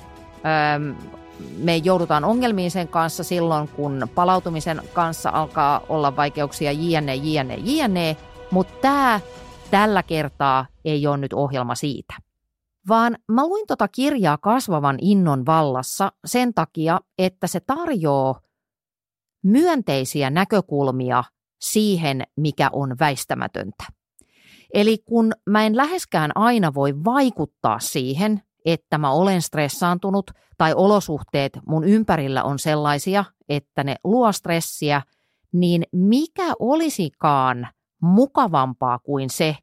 Me 1.58 1.76
joudutaan 1.76 2.24
ongelmiin 2.24 2.72
sen 2.72 2.88
kanssa 2.88 3.24
silloin, 3.24 3.68
kun 3.68 4.08
palautumisen 4.16 4.82
kanssa 4.94 5.30
alkaa 5.30 5.82
olla 5.90 6.16
vaikeuksia 6.16 6.72
jne, 6.72 7.16
jne, 7.16 7.56
jne. 7.64 8.18
Mutta 8.52 8.74
tämä 8.82 9.20
tällä 9.72 10.04
kertaa 10.04 10.66
ei 10.86 11.08
ole 11.08 11.18
nyt 11.18 11.34
ohjelma 11.34 11.76
siitä. 11.76 12.14
Vaan 12.88 13.18
mä 13.32 13.48
luin 13.48 13.68
tota 13.68 13.88
kirjaa 13.88 14.38
kasvavan 14.38 14.98
innon 15.02 15.46
vallassa 15.46 16.12
sen 16.26 16.54
takia, 16.54 17.00
että 17.18 17.48
se 17.48 17.60
tarjoaa 17.60 18.42
myönteisiä 19.44 20.30
näkökulmia 20.30 21.24
siihen, 21.62 22.24
mikä 22.38 22.70
on 22.74 22.96
väistämätöntä. 23.00 23.84
Eli 24.74 24.98
kun 24.98 25.32
mä 25.50 25.66
en 25.66 25.78
läheskään 25.78 26.32
aina 26.36 26.74
voi 26.74 27.04
vaikuttaa 27.06 27.80
siihen, 27.80 28.42
että 28.66 28.98
mä 28.98 29.12
olen 29.12 29.42
stressaantunut 29.42 30.32
tai 30.58 30.74
olosuhteet 30.74 31.60
mun 31.68 31.84
ympärillä 31.84 32.44
on 32.44 32.60
sellaisia, 32.60 33.26
että 33.50 33.84
ne 33.84 33.96
luo 34.04 34.32
stressiä, 34.32 35.02
niin 35.54 35.84
mikä 35.92 36.54
olisikaan 36.60 37.68
mukavampaa 38.02 39.00
kuin 39.00 39.30
se, 39.30 39.56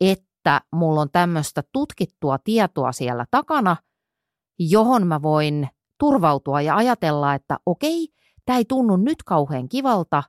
että 0.00 0.60
mulla 0.72 1.00
on 1.00 1.10
tämmöistä 1.10 1.62
tutkittua 1.72 2.38
tietoa 2.38 2.92
siellä 2.92 3.26
takana, 3.30 3.76
johon 4.58 5.06
mä 5.06 5.22
voin 5.22 5.68
turvautua 6.00 6.60
ja 6.60 6.76
ajatella, 6.76 7.34
että 7.34 7.58
okei, 7.66 8.08
tämä 8.44 8.58
ei 8.58 8.64
tunnu 8.64 8.96
nyt 8.96 9.22
kauhean 9.22 9.68
kivalta, 9.68 10.22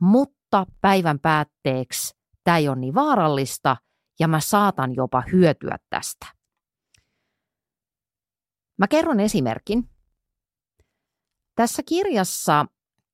mutta 0.00 0.66
päivän 0.80 1.18
päätteeksi 1.18 2.14
tämä 2.44 2.56
ei 2.56 2.68
ole 2.68 2.76
niin 2.76 2.94
vaarallista 2.94 3.76
ja 4.20 4.28
mä 4.28 4.40
saatan 4.40 4.94
jopa 4.94 5.22
hyötyä 5.32 5.76
tästä. 5.90 6.26
Mä 8.78 8.88
kerron 8.88 9.20
esimerkin. 9.20 9.90
Tässä 11.54 11.82
kirjassa 11.88 12.66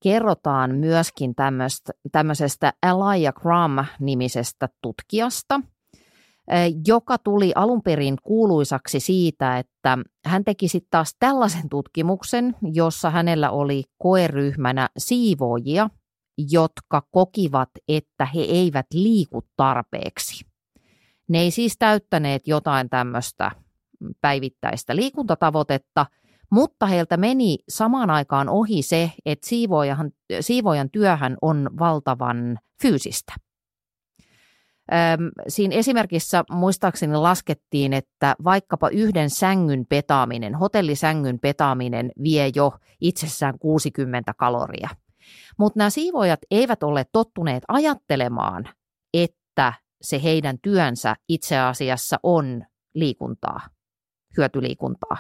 kerrotaan 0.02 0.75
myöskin 0.75 1.35
tämmöisestä 2.12 2.73
Elijah 2.83 3.35
Crum-nimisestä 3.35 4.69
tutkijasta, 4.83 5.61
joka 6.87 7.19
tuli 7.19 7.52
alun 7.54 7.83
perin 7.83 8.16
kuuluisaksi 8.23 9.00
siitä, 9.00 9.59
että 9.59 9.99
hän 10.26 10.45
teki 10.45 10.69
sitten 10.69 10.90
taas 10.90 11.16
tällaisen 11.19 11.69
tutkimuksen, 11.69 12.57
jossa 12.73 13.11
hänellä 13.11 13.50
oli 13.50 13.85
koeryhmänä 13.99 14.88
siivoojia, 14.99 15.90
jotka 16.50 17.02
kokivat, 17.11 17.69
että 17.88 18.25
he 18.25 18.40
eivät 18.40 18.87
liiku 18.95 19.42
tarpeeksi. 19.57 20.45
Ne 21.28 21.38
ei 21.38 21.50
siis 21.50 21.76
täyttäneet 21.78 22.49
jotain 22.49 22.90
tämmöistä 22.90 23.50
päivittäistä 24.21 24.97
liikuntatavoitetta, 24.97 26.07
mutta 26.50 26.87
heiltä 26.87 27.16
meni 27.16 27.59
samaan 27.69 28.11
aikaan 28.11 28.49
ohi 28.49 28.83
se, 28.83 29.12
että 29.26 29.49
siivoojan, 29.49 30.11
siivoojan 30.40 30.90
työhän 30.90 31.37
on 31.42 31.71
valtavan 31.78 32.59
fyysistä. 32.83 33.33
Siinä 35.49 35.75
esimerkissä 35.75 36.45
muistaakseni 36.50 37.16
laskettiin, 37.16 37.92
että 37.92 38.37
vaikkapa 38.45 38.88
yhden 38.88 39.30
sängyn 39.30 39.87
petaaminen, 39.88 40.54
hotellisängyn 40.54 41.38
petaaminen 41.38 42.12
vie 42.23 42.50
jo 42.54 42.73
itsessään 43.00 43.59
60 43.59 44.35
kaloria. 44.35 44.88
Mutta 45.59 45.78
nämä 45.78 45.90
siivoojat 45.90 46.40
eivät 46.50 46.83
ole 46.83 47.07
tottuneet 47.12 47.62
ajattelemaan, 47.69 48.69
että 49.14 49.73
se 50.02 50.23
heidän 50.23 50.59
työnsä 50.62 51.16
itse 51.28 51.59
asiassa 51.59 52.16
on 52.23 52.64
liikuntaa, 52.95 53.61
hyötyliikuntaa. 54.37 55.16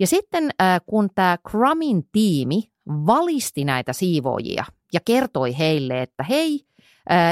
Ja 0.00 0.06
sitten 0.06 0.50
kun 0.86 1.08
tämä 1.14 1.38
Crumin 1.48 2.08
tiimi 2.12 2.62
valisti 2.88 3.64
näitä 3.64 3.92
siivoojia 3.92 4.64
ja 4.92 5.00
kertoi 5.04 5.58
heille, 5.58 6.02
että 6.02 6.22
hei, 6.22 6.60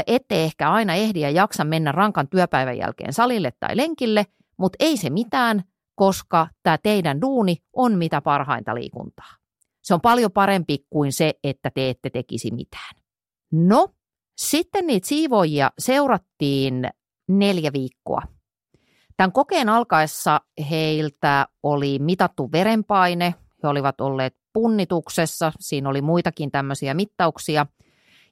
ette 0.06 0.44
ehkä 0.44 0.70
aina 0.70 0.94
ehdi 0.94 1.20
ja 1.20 1.30
jaksa 1.30 1.64
mennä 1.64 1.92
rankan 1.92 2.28
työpäivän 2.28 2.78
jälkeen 2.78 3.12
salille 3.12 3.52
tai 3.60 3.76
lenkille, 3.76 4.26
mutta 4.56 4.76
ei 4.80 4.96
se 4.96 5.10
mitään, 5.10 5.64
koska 5.94 6.48
tämä 6.62 6.78
teidän 6.78 7.20
duuni 7.20 7.56
on 7.72 7.98
mitä 7.98 8.20
parhainta 8.20 8.74
liikuntaa. 8.74 9.30
Se 9.82 9.94
on 9.94 10.00
paljon 10.00 10.32
parempi 10.32 10.78
kuin 10.90 11.12
se, 11.12 11.34
että 11.44 11.70
te 11.74 11.90
ette 11.90 12.10
tekisi 12.10 12.50
mitään. 12.50 12.94
No, 13.52 13.88
sitten 14.38 14.86
niitä 14.86 15.08
siivoojia 15.08 15.70
seurattiin 15.78 16.88
neljä 17.28 17.72
viikkoa. 17.72 18.22
Tämän 19.16 19.32
kokeen 19.32 19.68
alkaessa 19.68 20.40
heiltä 20.70 21.48
oli 21.62 21.98
mitattu 21.98 22.52
verenpaine, 22.52 23.34
he 23.62 23.68
olivat 23.68 24.00
olleet 24.00 24.36
punnituksessa, 24.52 25.52
siinä 25.60 25.88
oli 25.88 26.02
muitakin 26.02 26.50
tämmöisiä 26.50 26.94
mittauksia. 26.94 27.66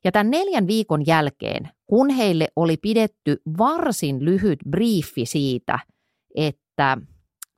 Ja 0.05 0.12
tämän 0.12 0.31
neljän 0.31 0.67
viikon 0.67 1.07
jälkeen, 1.07 1.71
kun 1.87 2.11
heille 2.11 2.49
oli 2.57 2.77
pidetty 2.77 3.43
varsin 3.59 4.25
lyhyt 4.25 4.59
briefi 4.71 5.27
siitä, 5.27 5.79
että 6.35 6.99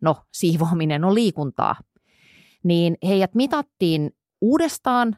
no, 0.01 0.17
siivoaminen 0.33 1.05
on 1.05 1.15
liikuntaa, 1.15 1.77
niin 2.65 2.97
heidät 3.07 3.35
mitattiin 3.35 4.11
uudestaan 4.41 5.17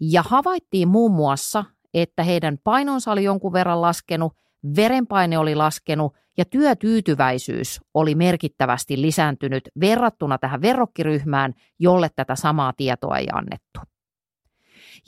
ja 0.00 0.22
havaittiin 0.22 0.88
muun 0.88 1.12
muassa, 1.12 1.64
että 1.94 2.22
heidän 2.22 2.58
painonsa 2.64 3.12
oli 3.12 3.24
jonkun 3.24 3.52
verran 3.52 3.80
laskenut, 3.80 4.32
verenpaine 4.76 5.38
oli 5.38 5.54
laskenut 5.54 6.14
ja 6.38 6.44
työtyytyväisyys 6.44 7.80
oli 7.94 8.14
merkittävästi 8.14 9.02
lisääntynyt 9.02 9.68
verrattuna 9.80 10.38
tähän 10.38 10.62
verrokkiryhmään, 10.62 11.54
jolle 11.78 12.10
tätä 12.16 12.34
samaa 12.36 12.72
tietoa 12.76 13.18
ei 13.18 13.26
annettu. 13.32 13.80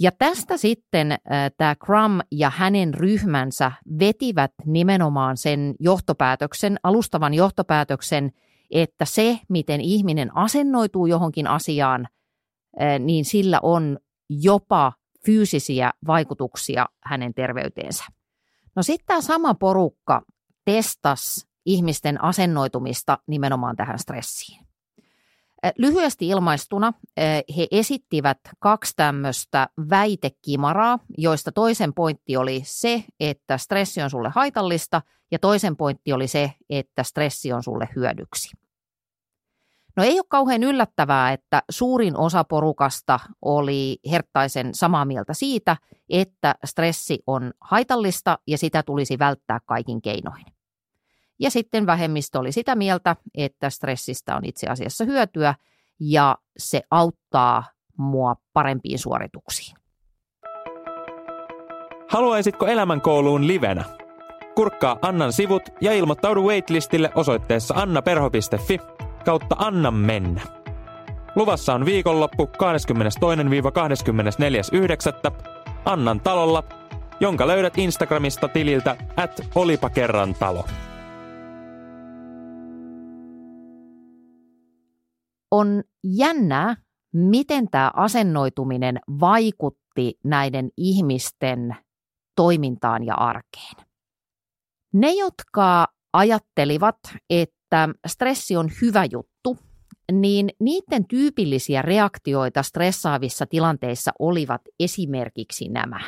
Ja 0.00 0.12
tästä 0.12 0.56
sitten 0.56 1.12
äh, 1.12 1.18
tämä 1.56 1.74
Crum 1.74 2.20
ja 2.30 2.50
hänen 2.50 2.94
ryhmänsä 2.94 3.72
vetivät 3.98 4.52
nimenomaan 4.66 5.36
sen 5.36 5.74
johtopäätöksen, 5.80 6.76
alustavan 6.82 7.34
johtopäätöksen, 7.34 8.32
että 8.70 9.04
se, 9.04 9.38
miten 9.48 9.80
ihminen 9.80 10.36
asennoituu 10.36 11.06
johonkin 11.06 11.46
asiaan, 11.46 12.08
äh, 12.82 12.98
niin 12.98 13.24
sillä 13.24 13.60
on 13.62 13.98
jopa 14.28 14.92
fyysisiä 15.26 15.90
vaikutuksia 16.06 16.86
hänen 17.04 17.34
terveyteensä. 17.34 18.04
No 18.76 18.82
sitten 18.82 19.06
tämä 19.06 19.20
sama 19.20 19.54
porukka 19.54 20.22
testas 20.64 21.46
ihmisten 21.66 22.24
asennoitumista 22.24 23.18
nimenomaan 23.26 23.76
tähän 23.76 23.98
stressiin. 23.98 24.66
Lyhyesti 25.78 26.28
ilmaistuna 26.28 26.92
he 27.56 27.68
esittivät 27.70 28.38
kaksi 28.58 28.92
tämmöistä 28.96 29.68
väitekimaraa, 29.90 30.98
joista 31.18 31.52
toisen 31.52 31.94
pointti 31.94 32.36
oli 32.36 32.62
se, 32.64 33.04
että 33.20 33.58
stressi 33.58 34.02
on 34.02 34.10
sulle 34.10 34.30
haitallista 34.34 35.02
ja 35.30 35.38
toisen 35.38 35.76
pointti 35.76 36.12
oli 36.12 36.28
se, 36.28 36.52
että 36.70 37.02
stressi 37.02 37.52
on 37.52 37.62
sulle 37.62 37.88
hyödyksi. 37.96 38.56
No 39.96 40.02
ei 40.02 40.18
ole 40.18 40.26
kauhean 40.28 40.62
yllättävää, 40.62 41.32
että 41.32 41.62
suurin 41.70 42.16
osa 42.16 42.44
porukasta 42.44 43.20
oli 43.42 43.98
herttaisen 44.10 44.74
samaa 44.74 45.04
mieltä 45.04 45.34
siitä, 45.34 45.76
että 46.08 46.54
stressi 46.64 47.18
on 47.26 47.52
haitallista 47.60 48.38
ja 48.46 48.58
sitä 48.58 48.82
tulisi 48.82 49.18
välttää 49.18 49.58
kaikin 49.66 50.02
keinoin. 50.02 50.44
Ja 51.40 51.50
sitten 51.50 51.86
vähemmistö 51.86 52.38
oli 52.38 52.52
sitä 52.52 52.74
mieltä, 52.74 53.16
että 53.34 53.70
stressistä 53.70 54.36
on 54.36 54.44
itse 54.44 54.66
asiassa 54.66 55.04
hyötyä 55.04 55.54
ja 56.00 56.36
se 56.58 56.82
auttaa 56.90 57.64
mua 57.96 58.36
parempiin 58.52 58.98
suorituksiin. 58.98 59.76
Haluaisitko 62.08 62.66
elämänkouluun 62.66 63.46
livenä? 63.46 63.84
Kurkkaa 64.54 64.98
Annan 65.02 65.32
sivut 65.32 65.62
ja 65.80 65.92
ilmoittaudu 65.92 66.42
waitlistille 66.42 67.10
osoitteessa 67.14 67.74
annaperho.fi 67.74 68.78
kautta 69.22 69.56
Anna 69.58 69.90
mennä. 69.90 70.40
Luvassa 71.36 71.74
on 71.74 71.84
viikonloppu 71.84 72.44
22-24.9. 72.44 72.52
Annan 75.84 76.20
talolla, 76.20 76.64
jonka 77.20 77.46
löydät 77.46 77.78
Instagramista 77.78 78.48
tililtä 78.48 78.96
at 79.16 79.40
olipa 79.54 79.90
kerran 79.90 80.34
talo. 80.34 80.64
On 85.50 85.82
jännää, 86.04 86.76
miten 87.12 87.70
tämä 87.70 87.90
asennoituminen 87.94 88.98
vaikutti 89.20 90.18
näiden 90.24 90.70
ihmisten 90.76 91.76
toimintaan 92.36 93.06
ja 93.06 93.14
arkeen. 93.14 93.86
Ne, 94.92 95.12
jotka 95.12 95.86
ajattelivat, 96.12 96.98
että 97.30 97.61
että 97.72 97.88
stressi 98.06 98.56
on 98.56 98.70
hyvä 98.82 99.04
juttu, 99.12 99.58
niin 100.12 100.50
niiden 100.60 101.08
tyypillisiä 101.08 101.82
reaktioita 101.82 102.62
stressaavissa 102.62 103.46
tilanteissa 103.46 104.12
olivat 104.18 104.60
esimerkiksi 104.80 105.68
nämä. 105.68 106.00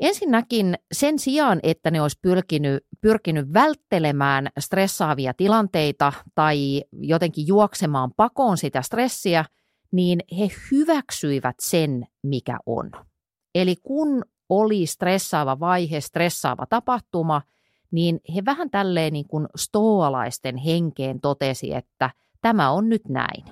Ensinnäkin 0.00 0.74
sen 0.92 1.18
sijaan, 1.18 1.60
että 1.62 1.90
ne 1.90 2.02
olisi 2.02 2.18
pyrkinyt, 2.22 2.84
pyrkinyt 3.00 3.52
välttelemään 3.52 4.48
stressaavia 4.58 5.34
tilanteita 5.34 6.12
tai 6.34 6.82
jotenkin 6.92 7.46
juoksemaan 7.46 8.10
pakoon 8.16 8.56
sitä 8.56 8.82
stressiä, 8.82 9.44
niin 9.92 10.20
he 10.38 10.48
hyväksyivät 10.70 11.56
sen, 11.60 12.06
mikä 12.22 12.58
on. 12.66 12.90
Eli 13.54 13.76
kun 13.82 14.24
oli 14.48 14.86
stressaava 14.86 15.60
vaihe, 15.60 16.00
stressaava 16.00 16.66
tapahtuma– 16.66 17.42
niin 17.90 18.20
he 18.34 18.44
vähän 18.44 18.70
tälleen 18.70 19.12
niin 19.12 19.28
kuin 19.28 19.46
stoalaisten 19.56 20.56
henkeen 20.56 21.20
totesi, 21.20 21.74
että 21.74 22.10
tämä 22.42 22.70
on 22.70 22.88
nyt 22.88 23.08
näin. 23.08 23.44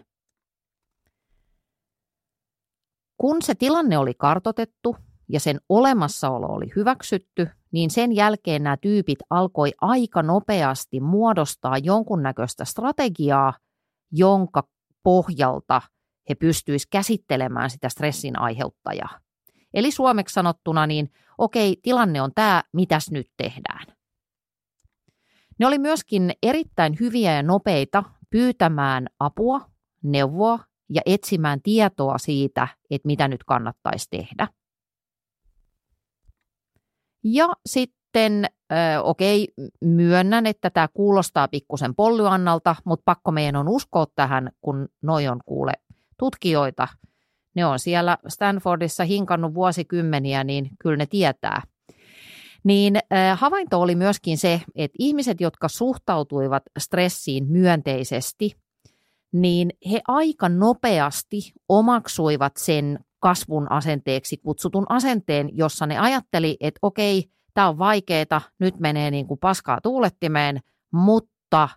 Kun 3.17 3.43
se 3.43 3.55
tilanne 3.55 3.99
oli 3.99 4.15
kartotettu 4.15 4.97
ja 5.29 5.41
sen 5.41 5.61
olemassaolo 5.69 6.47
oli 6.47 6.73
hyväksytty, 6.77 7.49
niin 7.73 7.91
sen 7.91 8.13
jälkeen 8.13 8.63
nämä 8.63 8.77
tyypit 8.77 9.19
alkoi 9.31 9.73
aika 9.81 10.23
nopeasti 10.23 11.01
muodostaa 11.01 11.79
jonkunnäköistä 11.79 12.65
strategiaa, 12.65 13.55
jonka 14.13 14.63
pohjalta 15.03 15.83
he 16.29 16.35
pystyisivät 16.35 16.91
käsittelemään 16.91 17.71
sitä 17.71 17.89
stressin 17.89 18.39
aiheuttajaa. 18.39 19.21
Eli 19.75 19.91
suomeksi 19.91 20.33
sanottuna, 20.33 20.87
niin 20.87 21.11
okei, 21.39 21.77
tilanne 21.83 22.23
on 22.23 22.31
tämä, 22.35 22.63
mitäs 22.73 23.11
nyt 23.11 23.27
tehdään. 23.37 23.87
Ne 25.59 25.67
oli 25.67 25.79
myöskin 25.79 26.33
erittäin 26.43 26.97
hyviä 27.01 27.35
ja 27.35 27.43
nopeita 27.43 28.05
pyytämään 28.31 29.07
apua, 29.21 29.61
neuvoa 30.03 30.59
ja 30.89 31.03
etsimään 31.07 31.63
tietoa 31.63 32.19
siitä, 32.19 32.69
että 32.91 33.07
mitä 33.07 33.29
nyt 33.29 33.45
kannattaisi 33.45 34.07
tehdä. 34.11 34.49
Ja 37.25 37.49
sitten, 37.67 38.45
okei, 39.03 39.49
myönnän, 39.81 40.47
että 40.47 40.71
tämä 40.71 40.89
kuulostaa 40.89 41.49
pikkusen 41.49 41.95
pollyannalta, 41.95 42.77
mutta 42.85 43.03
pakko 43.05 43.31
meidän 43.31 43.57
on 43.57 43.69
uskoa 43.69 44.07
tähän, 44.15 44.51
kun 44.61 44.89
noi 45.03 45.29
on 45.29 45.41
kuule 45.47 45.73
tutkijoita. 46.19 46.89
Ne 47.55 47.67
on 47.67 47.79
siellä 47.79 48.19
Stanfordissa 48.29 49.05
hinkannut 49.05 49.55
vuosikymmeniä, 49.55 50.45
niin 50.45 50.71
kyllä 50.79 50.97
ne 50.97 51.07
tietää. 51.07 51.63
Niin 52.69 52.99
havainto 53.37 53.81
oli 53.81 53.95
myöskin 53.95 54.39
se, 54.39 54.61
että 54.75 54.97
ihmiset, 54.99 55.41
jotka 55.41 55.69
suhtautuivat 55.69 56.63
stressiin 56.79 57.47
myönteisesti, 57.47 58.57
niin 59.33 59.73
he 59.91 60.01
aika 60.09 60.49
nopeasti 60.49 61.53
omaksuivat 61.69 62.53
sen 62.57 62.99
kasvun 63.21 63.73
asenteeksi 63.73 64.37
kutsutun 64.37 64.87
asenteen, 64.89 65.51
jossa 65.53 65.87
ne 65.87 65.99
ajatteli, 65.99 66.57
että 66.61 66.79
okei, 66.83 67.31
tämä 67.55 67.69
on 67.69 67.79
vaikeaa, 67.79 68.41
nyt 68.59 68.81
menee 68.81 69.11
niin 69.11 69.27
kuin 69.27 69.41
paskaa 69.41 69.81
tuulettimeen, 69.83 70.61
mutta 70.91 71.69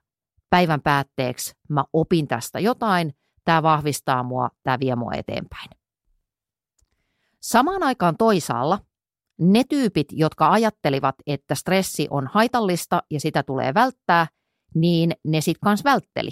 päivän 0.50 0.82
päätteeksi 0.82 1.54
mä 1.70 1.84
opin 1.94 2.28
tästä 2.28 2.60
jotain, 2.60 3.14
tämä 3.46 3.64
vahvistaa 3.64 4.24
mua, 4.24 4.50
tämä 4.64 4.80
vie 4.80 4.96
mua 4.96 5.14
eteenpäin. 5.14 5.70
Samaan 7.40 7.84
aikaan 7.84 8.18
toisaalla 8.18 8.80
ne 9.42 9.64
tyypit, 9.70 10.08
jotka 10.12 10.52
ajattelivat, 10.52 11.16
että 11.28 11.56
stressi 11.56 12.08
on 12.10 12.28
haitallista 12.34 13.04
ja 13.12 13.20
sitä 13.20 13.44
tulee 13.44 13.74
välttää, 13.74 14.28
niin 14.76 15.12
ne 15.28 15.42
sitten 15.42 15.62
kanssa 15.64 15.90
vältteli. 15.90 16.30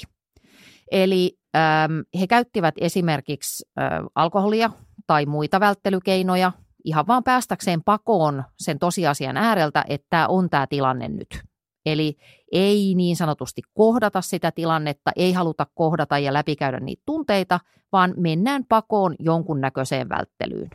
Eli 0.91 1.37
ähm, 1.55 1.99
he 2.19 2.27
käyttivät 2.27 2.75
esimerkiksi 2.81 3.65
äh, 3.79 3.89
alkoholia 4.15 4.69
tai 5.07 5.25
muita 5.25 5.59
välttelykeinoja 5.59 6.51
ihan 6.83 7.07
vaan 7.07 7.23
päästäkseen 7.23 7.83
pakoon 7.83 8.43
sen 8.59 8.79
tosiasian 8.79 9.37
ääreltä, 9.37 9.85
että 9.87 10.07
tämä 10.09 10.27
on 10.27 10.49
tämä 10.49 10.67
tilanne 10.67 11.07
nyt. 11.07 11.41
Eli 11.85 12.17
ei 12.51 12.93
niin 12.95 13.15
sanotusti 13.15 13.61
kohdata 13.73 14.21
sitä 14.21 14.51
tilannetta, 14.51 15.11
ei 15.15 15.33
haluta 15.33 15.67
kohdata 15.73 16.19
ja 16.19 16.33
läpikäydä 16.33 16.79
niitä 16.79 17.03
tunteita, 17.05 17.59
vaan 17.91 18.13
mennään 18.17 18.65
pakoon 18.69 19.15
jonkunnäköiseen 19.19 20.09
välttelyyn. 20.09 20.69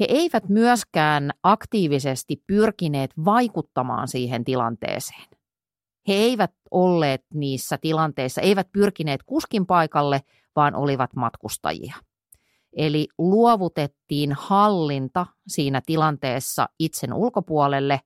He 0.00 0.06
eivät 0.08 0.48
myöskään 0.48 1.30
aktiivisesti 1.42 2.42
pyrkineet 2.46 3.10
vaikuttamaan 3.24 4.08
siihen 4.08 4.44
tilanteeseen. 4.44 5.26
He 6.08 6.14
eivät 6.14 6.52
olleet 6.70 7.24
niissä 7.34 7.78
tilanteissa, 7.78 8.40
eivät 8.40 8.72
pyrkineet 8.72 9.22
kuskin 9.22 9.66
paikalle, 9.66 10.20
vaan 10.56 10.74
olivat 10.74 11.16
matkustajia. 11.16 11.94
Eli 12.76 13.08
luovutettiin 13.18 14.32
hallinta 14.32 15.26
siinä 15.48 15.82
tilanteessa 15.86 16.68
itsen 16.78 17.12
ulkopuolelle, 17.12 18.00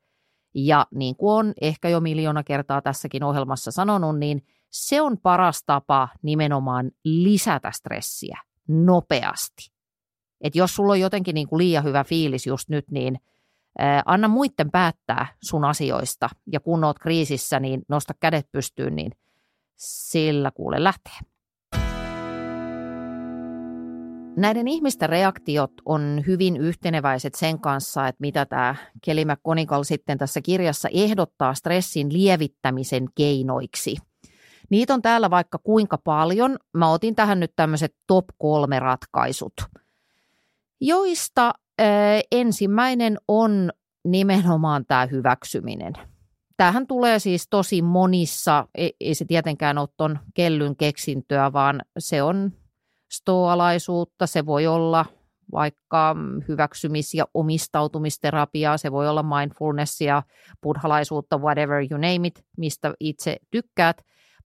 ja 0.55 0.87
niin 0.95 1.17
kuin 1.17 1.33
on 1.33 1.53
ehkä 1.61 1.89
jo 1.89 2.01
miljoona 2.01 2.45
kertaa 2.45 2.83
tässäkin 2.83 3.25
ohjelmassa 3.25 3.71
sanonut, 3.71 4.19
niin 4.19 4.43
se 4.71 5.01
on 5.01 5.19
paras 5.19 5.63
tapa 5.67 6.09
nimenomaan 6.23 6.91
lisätä 7.05 7.71
stressiä 7.71 8.39
nopeasti. 8.69 9.80
Et 10.41 10.57
jos 10.57 10.75
sulla 10.77 10.93
on 10.93 11.01
jotenkin 11.01 11.35
niin 11.35 11.49
kuin 11.49 11.59
liian 11.59 11.85
hyvä 11.85 12.05
fiilis 12.05 12.47
just 12.47 12.69
nyt, 12.69 12.91
niin 12.91 13.19
anna 14.05 14.29
muiden 14.29 14.71
päättää 14.71 15.27
sun 15.43 15.65
asioista 15.65 16.29
ja 16.53 16.61
kun 16.61 16.85
oot 16.85 16.99
kriisissä, 16.99 17.61
niin 17.61 17.83
nosta 17.89 18.15
kädet 18.21 18.53
pystyyn, 18.53 18.97
niin 18.97 19.13
sillä 19.77 20.51
kuule 20.51 20.85
lähtee. 20.85 21.13
Näiden 24.37 24.69
ihmisten 24.69 25.09
reaktiot 25.09 25.73
on 25.85 26.23
hyvin 26.27 26.57
yhteneväiset 26.57 27.35
sen 27.35 27.61
kanssa, 27.61 28.09
että 28.09 28.21
mitä 28.21 28.47
tämä 28.47 28.75
Kelly 29.05 29.25
McConigal 29.25 29.83
sitten 29.83 30.19
tässä 30.19 30.41
kirjassa 30.41 30.89
ehdottaa 30.93 31.55
stressin 31.55 32.13
lievittämisen 32.13 33.09
keinoiksi. 33.15 33.97
Niitä 34.71 34.95
on 34.95 35.03
täällä 35.03 35.31
vaikka 35.31 35.59
kuinka 35.59 35.99
paljon. 35.99 36.57
Mä 36.75 36.91
otin 36.91 37.15
tähän 37.15 37.41
nyt 37.41 37.53
tämmöiset 37.57 37.95
top 38.07 38.25
kolme 38.39 38.79
ratkaisut, 38.79 39.53
joista 40.81 41.53
ensimmäinen 42.33 43.19
on 43.29 43.71
nimenomaan 44.05 44.87
tämä 44.87 45.07
hyväksyminen. 45.07 45.93
Tämähän 46.57 46.87
tulee 46.87 47.19
siis 47.19 47.47
tosi 47.51 47.83
monissa, 47.83 48.67
ei, 48.75 48.97
ei 49.01 49.15
se 49.15 49.25
tietenkään 49.25 49.79
ole 49.79 49.89
tuon 49.97 50.19
kellyn 50.35 50.77
keksintöä, 50.77 51.53
vaan 51.53 51.83
se 51.99 52.23
on 52.23 52.53
stoalaisuutta, 53.13 54.27
se 54.27 54.47
voi 54.47 54.67
olla 54.67 55.07
vaikka 55.53 56.17
hyväksymis- 56.49 57.15
ja 57.15 57.25
omistautumisterapiaa, 57.35 58.79
se 58.79 58.93
voi 58.93 59.09
olla 59.09 59.23
mindfulnessia, 59.23 60.23
buddhalaisuutta, 60.63 61.39
whatever 61.39 61.87
you 61.91 62.01
name 62.01 62.27
it, 62.27 62.45
mistä 62.57 62.95
itse 63.01 63.37
tykkäät. 63.51 63.97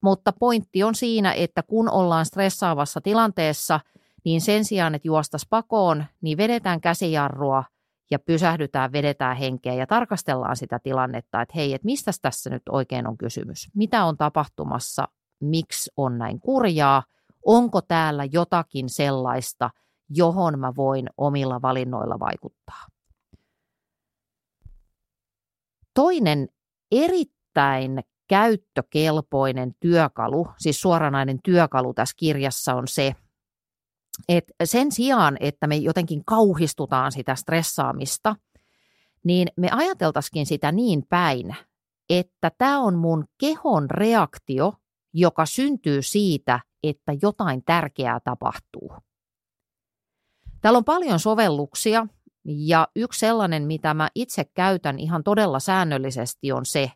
Mutta 0.02 0.32
pointti 0.32 0.82
on 0.82 0.94
siinä, 0.94 1.32
että 1.32 1.62
kun 1.62 1.90
ollaan 1.90 2.26
stressaavassa 2.26 3.00
tilanteessa– 3.00 3.80
niin 4.26 4.40
sen 4.40 4.64
sijaan, 4.64 4.94
että 4.94 5.08
juostas 5.08 5.46
pakoon, 5.50 6.04
niin 6.20 6.38
vedetään 6.38 6.80
käsijarrua 6.80 7.64
ja 8.10 8.18
pysähdytään, 8.18 8.92
vedetään 8.92 9.36
henkeä 9.36 9.74
ja 9.74 9.86
tarkastellaan 9.86 10.56
sitä 10.56 10.78
tilannetta, 10.78 11.42
että 11.42 11.52
hei, 11.56 11.74
että 11.74 11.84
mistä 11.84 12.10
tässä 12.22 12.50
nyt 12.50 12.62
oikein 12.70 13.06
on 13.06 13.18
kysymys? 13.18 13.68
Mitä 13.74 14.04
on 14.04 14.16
tapahtumassa? 14.16 15.08
Miksi 15.40 15.90
on 15.96 16.18
näin 16.18 16.40
kurjaa? 16.40 17.02
Onko 17.44 17.80
täällä 17.80 18.24
jotakin 18.32 18.88
sellaista, 18.88 19.70
johon 20.08 20.58
mä 20.58 20.72
voin 20.76 21.06
omilla 21.16 21.62
valinnoilla 21.62 22.18
vaikuttaa? 22.20 22.86
Toinen 25.94 26.48
erittäin 26.92 28.00
käyttökelpoinen 28.28 29.74
työkalu, 29.80 30.48
siis 30.58 30.80
suoranainen 30.80 31.38
työkalu 31.42 31.94
tässä 31.94 32.14
kirjassa 32.18 32.74
on 32.74 32.88
se, 32.88 33.14
että 34.28 34.54
sen 34.64 34.92
sijaan, 34.92 35.36
että 35.40 35.66
me 35.66 35.76
jotenkin 35.76 36.24
kauhistutaan 36.24 37.12
sitä 37.12 37.34
stressaamista, 37.34 38.36
niin 39.24 39.48
me 39.56 39.68
ajateltaisikin 39.72 40.46
sitä 40.46 40.72
niin 40.72 41.06
päin, 41.08 41.56
että 42.10 42.50
tämä 42.58 42.80
on 42.80 42.94
mun 42.94 43.24
kehon 43.38 43.90
reaktio, 43.90 44.72
joka 45.14 45.46
syntyy 45.46 46.02
siitä, 46.02 46.60
että 46.82 47.12
jotain 47.22 47.62
tärkeää 47.64 48.20
tapahtuu. 48.20 48.92
Täällä 50.60 50.76
on 50.76 50.84
paljon 50.84 51.18
sovelluksia 51.18 52.06
ja 52.44 52.88
yksi 52.96 53.20
sellainen, 53.20 53.62
mitä 53.62 53.94
mä 53.94 54.08
itse 54.14 54.44
käytän 54.54 54.98
ihan 54.98 55.24
todella 55.24 55.60
säännöllisesti 55.60 56.52
on 56.52 56.66
se, 56.66 56.92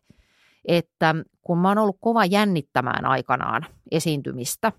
että 0.65 1.15
kun 1.41 1.57
mä 1.57 1.67
oon 1.67 1.77
ollut 1.77 1.97
kova 1.99 2.25
jännittämään 2.25 3.05
aikanaan 3.05 3.65
esiintymistä, 3.91 4.71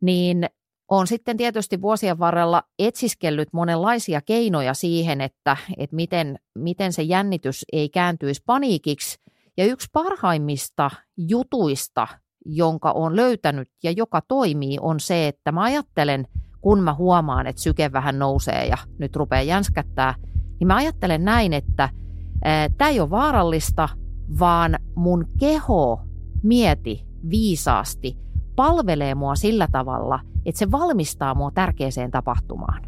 niin 0.00 0.46
olen 0.92 1.06
sitten 1.06 1.36
tietysti 1.36 1.82
vuosien 1.82 2.18
varrella 2.18 2.62
etsiskellyt 2.78 3.48
monenlaisia 3.52 4.20
keinoja 4.20 4.74
siihen, 4.74 5.20
että, 5.20 5.56
että 5.76 5.96
miten, 5.96 6.38
miten 6.58 6.92
se 6.92 7.02
jännitys 7.02 7.64
ei 7.72 7.88
kääntyisi 7.88 8.42
paniikiksi. 8.46 9.20
Ja 9.56 9.64
yksi 9.64 9.88
parhaimmista 9.92 10.90
jutuista, 11.16 12.08
jonka 12.44 12.92
olen 12.92 13.16
löytänyt 13.16 13.68
ja 13.82 13.90
joka 13.90 14.20
toimii, 14.28 14.78
on 14.80 15.00
se, 15.00 15.28
että 15.28 15.52
mä 15.52 15.62
ajattelen, 15.62 16.26
kun 16.60 16.82
mä 16.82 16.94
huomaan, 16.94 17.46
että 17.46 17.62
syke 17.62 17.92
vähän 17.92 18.18
nousee 18.18 18.66
ja 18.66 18.76
nyt 18.98 19.16
rupeaa 19.16 19.42
jänskättää, 19.42 20.14
niin 20.60 20.66
mä 20.66 20.76
ajattelen 20.76 21.24
näin, 21.24 21.52
että 21.52 21.88
tämä 22.78 22.90
ei 22.90 23.00
ole 23.00 23.10
vaarallista, 23.10 23.88
vaan 24.38 24.78
mun 24.94 25.26
keho 25.40 26.00
mieti 26.42 27.06
viisaasti 27.30 28.16
palvelee 28.62 29.14
mua 29.14 29.34
sillä 29.34 29.68
tavalla– 29.72 30.20
että 30.46 30.58
se 30.58 30.70
valmistaa 30.70 31.34
mua 31.34 31.50
tärkeäseen 31.50 32.10
tapahtumaan. 32.10 32.82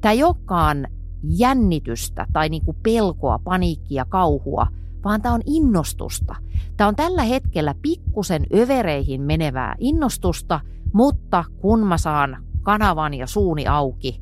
Tämä 0.00 0.12
ei 0.12 0.24
olekaan 0.24 0.86
jännitystä 1.22 2.26
tai 2.32 2.48
niinku 2.48 2.76
pelkoa, 2.82 3.38
paniikkia, 3.38 4.04
kauhua, 4.04 4.66
vaan 5.04 5.22
tämä 5.22 5.34
on 5.34 5.40
innostusta. 5.46 6.34
Tämä 6.76 6.88
on 6.88 6.96
tällä 6.96 7.22
hetkellä 7.22 7.74
pikkusen 7.82 8.46
övereihin 8.54 9.22
menevää 9.22 9.74
innostusta, 9.78 10.60
mutta 10.92 11.44
kun 11.60 11.86
mä 11.86 11.98
saan 11.98 12.44
kanavan 12.62 13.14
ja 13.14 13.26
suuni 13.26 13.66
auki, 13.66 14.20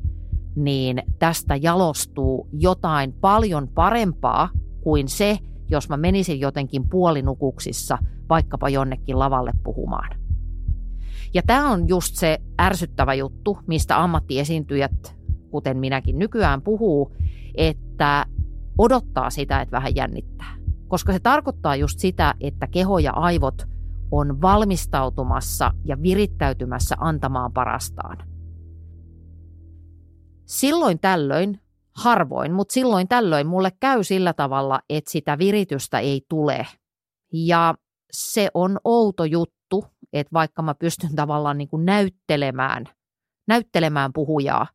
niin 0.55 1.03
tästä 1.19 1.55
jalostuu 1.55 2.47
jotain 2.51 3.13
paljon 3.13 3.67
parempaa 3.67 4.49
kuin 4.81 5.07
se, 5.07 5.39
jos 5.69 5.89
mä 5.89 5.97
menisin 5.97 6.39
jotenkin 6.39 6.89
puolinukuksissa 6.89 7.97
vaikkapa 8.29 8.69
jonnekin 8.69 9.19
lavalle 9.19 9.51
puhumaan. 9.63 10.09
Ja 11.33 11.41
tämä 11.47 11.71
on 11.71 11.87
just 11.87 12.15
se 12.15 12.37
ärsyttävä 12.61 13.13
juttu, 13.13 13.57
mistä 13.67 14.03
ammattiesiintyjät, 14.03 15.15
kuten 15.49 15.77
minäkin 15.77 16.19
nykyään 16.19 16.61
puhuu, 16.61 17.15
että 17.55 18.25
odottaa 18.77 19.29
sitä, 19.29 19.61
että 19.61 19.75
vähän 19.75 19.95
jännittää. 19.95 20.55
Koska 20.87 21.13
se 21.13 21.19
tarkoittaa 21.19 21.75
just 21.75 21.99
sitä, 21.99 22.33
että 22.41 22.67
keho 22.67 22.99
ja 22.99 23.11
aivot 23.11 23.67
on 24.11 24.41
valmistautumassa 24.41 25.71
ja 25.85 26.01
virittäytymässä 26.01 26.95
antamaan 26.99 27.53
parastaan. 27.53 28.17
Silloin 30.45 30.99
tällöin, 30.99 31.59
harvoin, 31.95 32.53
mutta 32.53 32.73
silloin 32.73 33.07
tällöin 33.07 33.47
mulle 33.47 33.71
käy 33.79 34.03
sillä 34.03 34.33
tavalla, 34.33 34.79
että 34.89 35.11
sitä 35.11 35.37
viritystä 35.37 35.99
ei 35.99 36.21
tule. 36.29 36.67
Ja 37.33 37.75
se 38.11 38.49
on 38.53 38.79
outo 38.83 39.25
juttu, 39.25 39.85
että 40.13 40.33
vaikka 40.33 40.61
mä 40.61 40.75
pystyn 40.75 41.15
tavallaan 41.15 41.57
niin 41.57 41.67
kuin 41.67 41.85
näyttelemään, 41.85 42.85
näyttelemään 43.47 44.13
puhujaa, 44.13 44.67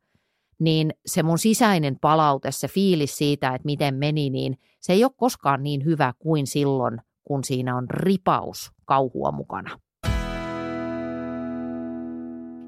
niin 0.59 0.93
se 1.05 1.23
mun 1.23 1.37
sisäinen 1.37 1.97
palaute, 2.01 2.51
se 2.51 2.67
fiilis 2.67 3.17
siitä, 3.17 3.55
että 3.55 3.65
miten 3.65 3.95
meni, 3.95 4.29
niin 4.29 4.57
se 4.79 4.93
ei 4.93 5.03
ole 5.03 5.11
koskaan 5.17 5.63
niin 5.63 5.85
hyvä 5.85 6.13
kuin 6.19 6.47
silloin, 6.47 7.01
kun 7.23 7.43
siinä 7.43 7.77
on 7.77 7.89
ripaus 7.89 8.71
kauhua 8.85 9.31
mukana. 9.31 9.79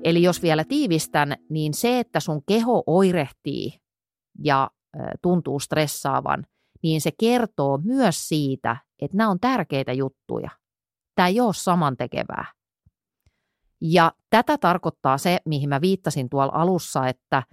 Eli 0.03 0.23
jos 0.23 0.41
vielä 0.41 0.63
tiivistän, 0.63 1.37
niin 1.49 1.73
se, 1.73 1.99
että 1.99 2.19
sun 2.19 2.41
keho 2.47 2.83
oirehtii 2.87 3.82
ja 4.39 4.71
tuntuu 5.21 5.59
stressaavan, 5.59 6.45
niin 6.83 7.01
se 7.01 7.11
kertoo 7.19 7.79
myös 7.83 8.27
siitä, 8.27 8.77
että 9.01 9.17
nämä 9.17 9.29
on 9.29 9.39
tärkeitä 9.39 9.93
juttuja. 9.93 10.49
Tämä 11.15 11.27
ei 11.27 11.39
ole 11.39 11.53
samantekevää. 11.53 12.45
Ja 13.81 14.11
tätä 14.29 14.57
tarkoittaa 14.57 15.17
se, 15.17 15.39
mihin 15.45 15.69
mä 15.69 15.81
viittasin 15.81 16.29
tuolla 16.29 16.51
alussa, 16.55 17.07
että 17.07 17.43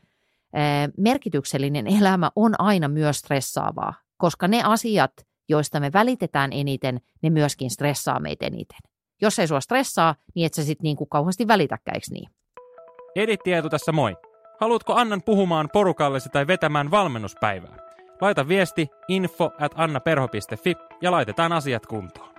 merkityksellinen 0.96 1.86
elämä 1.86 2.30
on 2.36 2.54
aina 2.58 2.88
myös 2.88 3.18
stressaavaa, 3.18 3.94
koska 4.16 4.48
ne 4.48 4.62
asiat, 4.62 5.12
joista 5.48 5.80
me 5.80 5.92
välitetään 5.92 6.52
eniten, 6.52 7.00
ne 7.22 7.30
myöskin 7.30 7.70
stressaa 7.70 8.20
meitä 8.20 8.46
eniten. 8.46 8.78
Jos 9.22 9.38
ei 9.38 9.48
sua 9.48 9.60
stressaa, 9.60 10.14
niin 10.34 10.46
et 10.46 10.54
sä 10.54 10.64
sitten 10.64 10.84
niin 10.84 10.96
kuin 10.96 11.08
kauheasti 11.10 11.48
välitäkään, 11.48 12.00
niin? 12.10 12.30
Edit 13.16 13.40
tässä 13.70 13.92
moi. 13.92 14.16
Haluatko 14.60 14.94
Annan 14.94 15.22
puhumaan 15.22 15.68
porukallesi 15.72 16.28
tai 16.28 16.46
vetämään 16.46 16.90
valmennuspäivää? 16.90 17.76
Laita 18.20 18.48
viesti 18.48 18.88
info 19.08 19.50
at 19.60 19.72
annaperho.fi 19.74 20.74
ja 21.02 21.10
laitetaan 21.10 21.52
asiat 21.52 21.86
kuntoon. 21.86 22.34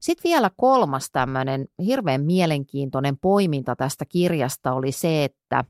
Sitten 0.00 0.30
vielä 0.30 0.50
kolmas 0.56 1.10
tämmöinen 1.12 1.66
hirveän 1.86 2.24
mielenkiintoinen 2.24 3.18
poiminta 3.18 3.76
tästä 3.76 4.04
kirjasta 4.04 4.72
oli 4.72 4.92
se, 4.92 5.24
että 5.24 5.64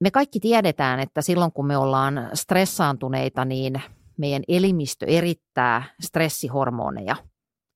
me 0.00 0.10
kaikki 0.12 0.40
tiedetään, 0.40 1.00
että 1.00 1.22
silloin 1.22 1.52
kun 1.52 1.66
me 1.66 1.76
ollaan 1.76 2.30
stressaantuneita, 2.34 3.44
niin 3.44 3.82
meidän 4.18 4.42
elimistö 4.48 5.06
erittää 5.06 5.82
stressihormoneja, 6.02 7.16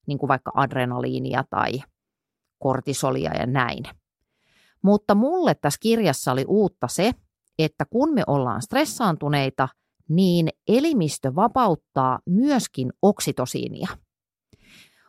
niin 0.07 0.19
kuin 0.19 0.29
vaikka 0.29 0.51
adrenaliinia 0.55 1.45
tai 1.51 1.83
kortisolia 2.61 3.31
ja 3.35 3.47
näin. 3.47 3.85
Mutta 4.83 5.15
mulle 5.15 5.55
tässä 5.55 5.79
kirjassa 5.83 6.33
oli 6.33 6.45
uutta 6.49 6.89
se, 6.89 7.13
että 7.59 7.85
kun 7.85 8.15
me 8.15 8.23
ollaan 8.27 8.63
stressaantuneita, 8.63 9.69
niin 10.09 10.49
elimistö 10.69 11.35
vapauttaa 11.35 12.19
myöskin 12.27 12.93
oksitosiinia. 13.03 13.89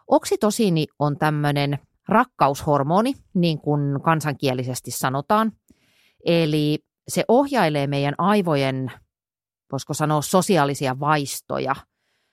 Oksitosiini 0.08 0.88
on 1.00 1.18
tämmöinen 1.18 1.80
rakkaushormoni, 2.08 3.14
niin 3.34 3.60
kuin 3.60 4.02
kansankielisesti 4.02 4.92
sanotaan. 4.92 5.52
Eli 6.26 6.80
se 7.08 7.24
ohjailee 7.28 7.88
meidän 7.88 8.16
aivojen, 8.18 8.92
voisiko 9.72 9.94
sanoa, 9.94 10.22
sosiaalisia 10.22 11.00
vaistoja. 11.00 11.76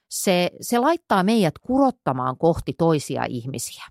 Se, 0.09 0.51
se 0.61 0.79
laittaa 0.79 1.23
meidät 1.23 1.59
kurottamaan 1.61 2.37
kohti 2.37 2.73
toisia 2.77 3.25
ihmisiä. 3.29 3.83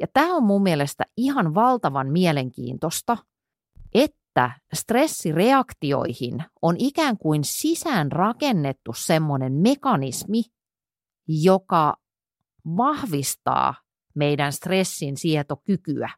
Ja 0.00 0.06
tämä 0.12 0.34
on 0.34 0.42
mun 0.42 0.62
mielestä 0.62 1.04
ihan 1.16 1.54
valtavan 1.54 2.12
mielenkiintoista, 2.12 3.16
että 3.94 4.50
stressireaktioihin 4.74 6.44
on 6.62 6.76
ikään 6.78 7.18
kuin 7.18 7.44
sisään 7.44 8.12
rakennettu 8.12 8.92
semmoinen 8.92 9.52
mekanismi, 9.52 10.42
joka 11.28 11.96
vahvistaa 12.76 13.74
meidän 14.14 14.52
stressin 14.52 15.16
sietokykyä. 15.16 16.10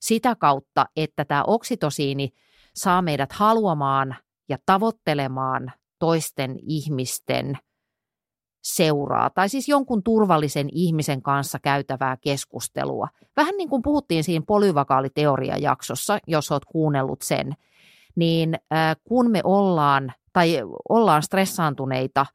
Sitä 0.00 0.34
kautta, 0.34 0.86
että 0.96 1.24
tämä 1.24 1.44
oksitosiini 1.46 2.30
saa 2.74 3.02
meidät 3.02 3.32
haluamaan 3.32 4.16
ja 4.48 4.58
tavoittelemaan 4.66 5.72
toisten 5.98 6.56
ihmisten 6.62 7.58
seuraa, 8.62 9.30
tai 9.30 9.48
siis 9.48 9.68
jonkun 9.68 10.02
turvallisen 10.02 10.68
ihmisen 10.72 11.22
kanssa 11.22 11.58
käytävää 11.58 12.16
keskustelua. 12.16 13.08
Vähän 13.36 13.54
niin 13.56 13.68
kuin 13.68 13.82
puhuttiin 13.82 14.24
siinä 14.24 14.44
polyvakaaliteoria-jaksossa, 14.46 16.18
jos 16.26 16.52
olet 16.52 16.64
kuunnellut 16.64 17.22
sen, 17.22 17.52
niin 18.16 18.54
äh, 18.72 18.96
kun 19.04 19.30
me 19.30 19.40
ollaan 19.44 20.12
tai 20.32 20.60
ollaan 20.88 21.22
stressaantuneita, 21.22 22.26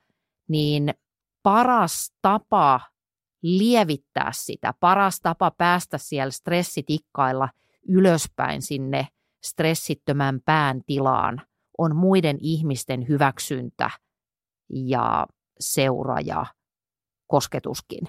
niin 0.48 0.94
paras 1.44 2.14
tapa 2.22 2.80
lievittää 3.42 4.32
sitä, 4.34 4.74
paras 4.80 5.20
tapa 5.22 5.52
päästä 5.52 5.98
siellä 5.98 6.32
stressitikkailla 6.32 7.50
ylöspäin 7.88 8.62
sinne 8.62 9.08
stressittömän 9.44 10.40
pään 10.46 10.82
tilaan 10.86 11.42
on 11.78 11.96
muiden 11.96 12.38
ihmisten 12.40 13.08
hyväksyntä 13.08 13.90
ja 14.70 15.28
seura 15.64 16.20
ja 16.20 16.46
kosketuskin. 17.28 18.08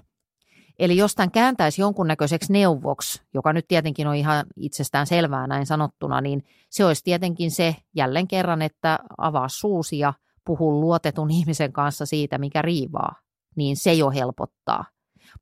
Eli 0.79 0.97
jos 0.97 1.14
tämän 1.14 1.31
kääntäisi 1.31 1.83
jonkunnäköiseksi 1.83 2.53
neuvoksi, 2.53 3.23
joka 3.35 3.53
nyt 3.53 3.64
tietenkin 3.69 4.07
on 4.07 4.14
ihan 4.14 4.47
itsestään 4.57 5.07
selvää 5.07 5.47
näin 5.47 5.67
sanottuna, 5.67 6.21
niin 6.21 6.45
se 6.71 6.85
olisi 6.85 7.05
tietenkin 7.05 7.51
se 7.51 7.77
jälleen 7.97 8.29
kerran, 8.29 8.62
että 8.62 8.99
avaa 9.19 9.49
suusi 9.49 9.99
ja 9.99 10.12
puhu 10.47 10.81
luotetun 10.81 11.31
ihmisen 11.31 11.73
kanssa 11.73 12.07
siitä, 12.07 12.38
mikä 12.38 12.62
riivaa, 12.62 13.14
niin 13.57 13.77
se 13.77 13.93
jo 13.93 14.11
helpottaa. 14.11 14.85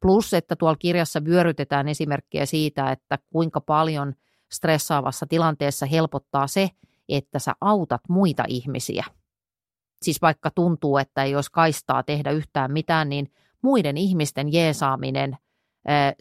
Plus, 0.01 0.35
että 0.35 0.57
tuolla 0.57 0.77
kirjassa 0.77 1.25
vyörytetään 1.25 1.89
esimerkkejä 1.89 2.47
siitä, 2.47 2.91
että 2.91 3.19
kuinka 3.33 3.61
paljon 3.61 4.15
stressaavassa 4.53 5.27
tilanteessa 5.27 5.87
helpottaa 5.87 6.47
se, 6.47 6.71
että 7.09 7.39
sä 7.39 7.53
autat 7.61 8.01
muita 8.09 8.45
ihmisiä– 8.49 9.05
siis 10.03 10.23
vaikka 10.23 10.51
tuntuu, 10.51 10.99
että 10.99 11.23
ei 11.23 11.35
olisi 11.35 11.53
kaistaa 11.53 12.03
tehdä 12.03 12.31
yhtään 12.31 12.73
mitään, 12.73 13.09
niin 13.09 13.33
muiden 13.63 13.97
ihmisten 13.97 14.53
jeesaaminen 14.53 15.39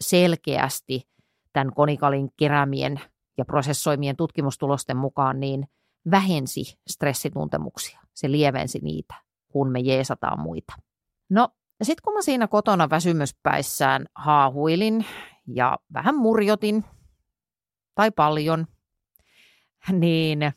selkeästi 0.00 1.08
tämän 1.52 1.74
konikalin 1.74 2.30
keräämien 2.36 3.00
ja 3.38 3.44
prosessoimien 3.44 4.16
tutkimustulosten 4.16 4.96
mukaan 4.96 5.40
niin 5.40 5.68
vähensi 6.10 6.78
stressituntemuksia. 6.88 8.00
Se 8.14 8.30
lievensi 8.30 8.78
niitä, 8.82 9.14
kun 9.48 9.68
me 9.70 9.80
jeesataan 9.80 10.40
muita. 10.40 10.72
No, 11.30 11.48
sitten 11.82 12.02
kun 12.04 12.14
mä 12.14 12.22
siinä 12.22 12.48
kotona 12.48 12.90
väsymyspäissään 12.90 14.06
haahuilin 14.14 15.04
ja 15.46 15.78
vähän 15.94 16.16
murjotin, 16.16 16.84
tai 17.94 18.10
paljon, 18.10 18.66
niin 19.92 20.52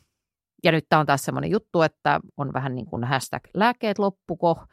ja 0.66 0.72
nyt 0.72 0.86
tämä 0.88 1.00
on 1.00 1.06
taas 1.06 1.24
semmoinen 1.24 1.50
juttu, 1.50 1.82
että 1.82 2.20
on 2.36 2.52
vähän 2.52 2.74
niin 2.74 2.86
kuin 2.86 3.04
hashtag 3.04 3.42
lääkkeet 3.54 3.98
loppuko, 3.98 4.64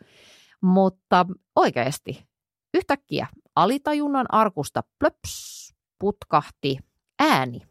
mutta 0.62 1.26
oikeasti 1.56 2.28
yhtäkkiä 2.74 3.28
alitajunnan 3.56 4.26
arkusta 4.30 4.84
plöps 5.00 5.76
putkahti 6.00 6.78
ääni, 7.20 7.62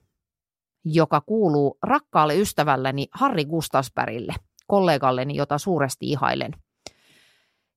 joka 0.85 1.21
kuuluu 1.21 1.79
rakkaalle 1.83 2.37
ystävälleni 2.37 3.09
Harri 3.15 3.45
Gustasbergille, 3.45 4.35
kollegalleni, 4.67 5.37
jota 5.37 5.59
suuresti 5.59 6.11
ihailen. 6.11 6.53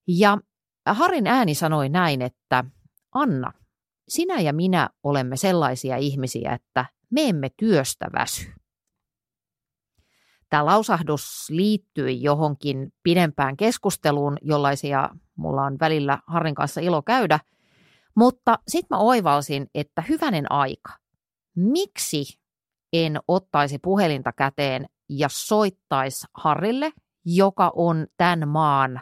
Ja 0.08 0.38
Harin 0.88 1.28
ääni 1.28 1.56
sanoi 1.56 1.90
näin, 1.90 2.22
että 2.22 2.64
Anna, 3.14 3.52
sinä 4.08 4.42
ja 4.42 4.54
minä 4.54 4.90
olemme 5.04 5.38
sellaisia 5.38 5.98
ihmisiä, 5.98 6.54
että 6.54 6.86
me 7.12 7.30
emme 7.30 7.50
työstä 7.58 8.08
väsy 8.14 8.65
tämä 10.50 10.66
lausahdus 10.66 11.48
liittyi 11.50 12.24
johonkin 12.24 12.94
pidempään 13.04 13.58
keskusteluun, 13.58 14.38
jollaisia 14.42 15.10
mulla 15.36 15.62
on 15.62 15.78
välillä 15.80 16.20
Harrin 16.28 16.56
kanssa 16.56 16.82
ilo 16.82 17.02
käydä. 17.02 17.40
Mutta 18.16 18.60
sitten 18.68 18.98
mä 18.98 19.00
oivalsin, 19.00 19.68
että 19.76 20.02
hyvänen 20.02 20.52
aika. 20.52 20.94
Miksi 21.56 22.24
en 22.94 23.20
ottaisi 23.28 23.80
puhelinta 23.80 24.34
käteen 24.34 24.86
ja 25.10 25.28
soittaisi 25.32 26.28
Harrille, 26.34 26.92
joka 27.26 27.72
on 27.76 28.08
tämän 28.18 28.48
maan 28.48 29.02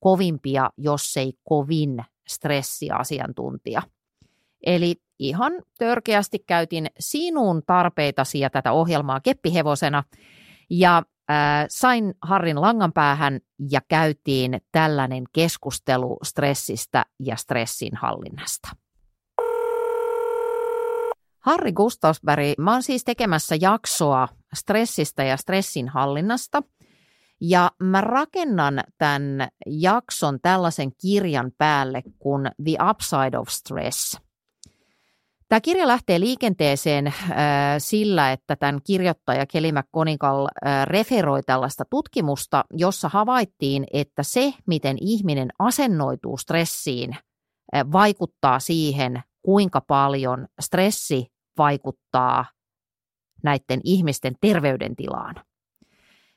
kovimpia, 0.00 0.70
jos 0.76 1.16
ei 1.16 1.32
kovin 1.44 2.04
stressiasiantuntija. 2.28 3.82
Eli 4.66 4.96
ihan 5.18 5.52
törkeästi 5.78 6.38
käytin 6.46 6.86
sinun 6.98 7.62
tarpeitasi 7.66 8.40
ja 8.40 8.50
tätä 8.50 8.72
ohjelmaa 8.72 9.20
keppihevosena 9.20 10.04
ja 10.70 11.02
äh, 11.30 11.66
sain 11.68 12.14
Harrin 12.22 12.60
langan 12.60 12.92
päähän 12.92 13.40
ja 13.70 13.80
käytiin 13.88 14.60
tällainen 14.72 15.24
keskustelu 15.32 16.18
stressistä 16.22 17.04
ja 17.20 17.36
stressin 17.36 17.96
hallinnasta. 17.96 18.68
Harri 21.40 21.72
Gustavsberg, 21.72 22.58
mä 22.58 22.72
oon 22.72 22.82
siis 22.82 23.04
tekemässä 23.04 23.56
jaksoa 23.60 24.28
stressistä 24.54 25.24
ja 25.24 25.36
stressin 25.36 25.88
hallinnasta. 25.88 26.62
Ja 27.40 27.70
mä 27.82 28.00
rakennan 28.00 28.80
tämän 28.98 29.48
jakson 29.66 30.38
tällaisen 30.42 30.90
kirjan 31.00 31.52
päälle 31.58 32.02
kuin 32.18 32.50
The 32.64 32.76
Upside 32.90 33.38
of 33.38 33.48
Stress– 33.48 34.16
Tämä 35.48 35.60
kirja 35.60 35.88
lähtee 35.88 36.20
liikenteeseen 36.20 37.06
äh, 37.06 37.14
sillä, 37.78 38.32
että 38.32 38.56
tämän 38.56 38.80
kirjoittaja 38.84 39.46
Kelly 39.46 39.72
McConigal 39.72 40.46
äh, 40.46 40.86
referoi 40.86 41.42
tällaista 41.42 41.84
tutkimusta, 41.90 42.64
jossa 42.72 43.08
havaittiin, 43.08 43.86
että 43.92 44.22
se, 44.22 44.54
miten 44.66 44.96
ihminen 45.00 45.48
asennoituu 45.58 46.36
stressiin, 46.36 47.12
äh, 47.74 47.92
vaikuttaa 47.92 48.60
siihen, 48.60 49.22
kuinka 49.42 49.80
paljon 49.80 50.48
stressi 50.60 51.26
vaikuttaa 51.58 52.44
näiden 53.42 53.80
ihmisten 53.84 54.34
terveydentilaan. 54.40 55.34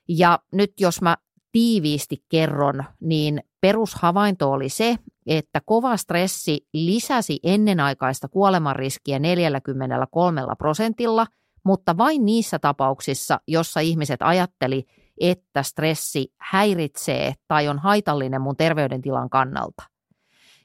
Ja 0.09 0.39
nyt 0.51 0.73
jos 0.79 1.01
mä 1.01 1.17
tiiviisti 1.51 2.23
kerron, 2.29 2.83
niin 2.99 3.43
perushavainto 3.61 4.51
oli 4.51 4.69
se, 4.69 4.95
että 5.27 5.61
kova 5.65 5.97
stressi 5.97 6.67
lisäsi 6.73 7.39
ennenaikaista 7.43 8.27
kuolemanriskiä 8.27 9.19
43 9.19 10.41
prosentilla, 10.57 11.27
mutta 11.63 11.97
vain 11.97 12.25
niissä 12.25 12.59
tapauksissa, 12.59 13.39
jossa 13.47 13.79
ihmiset 13.79 14.21
ajatteli, 14.21 14.85
että 15.21 15.63
stressi 15.63 16.33
häiritsee 16.39 17.33
tai 17.47 17.67
on 17.67 17.79
haitallinen 17.79 18.41
mun 18.41 18.57
terveydentilan 18.57 19.29
kannalta. 19.29 19.83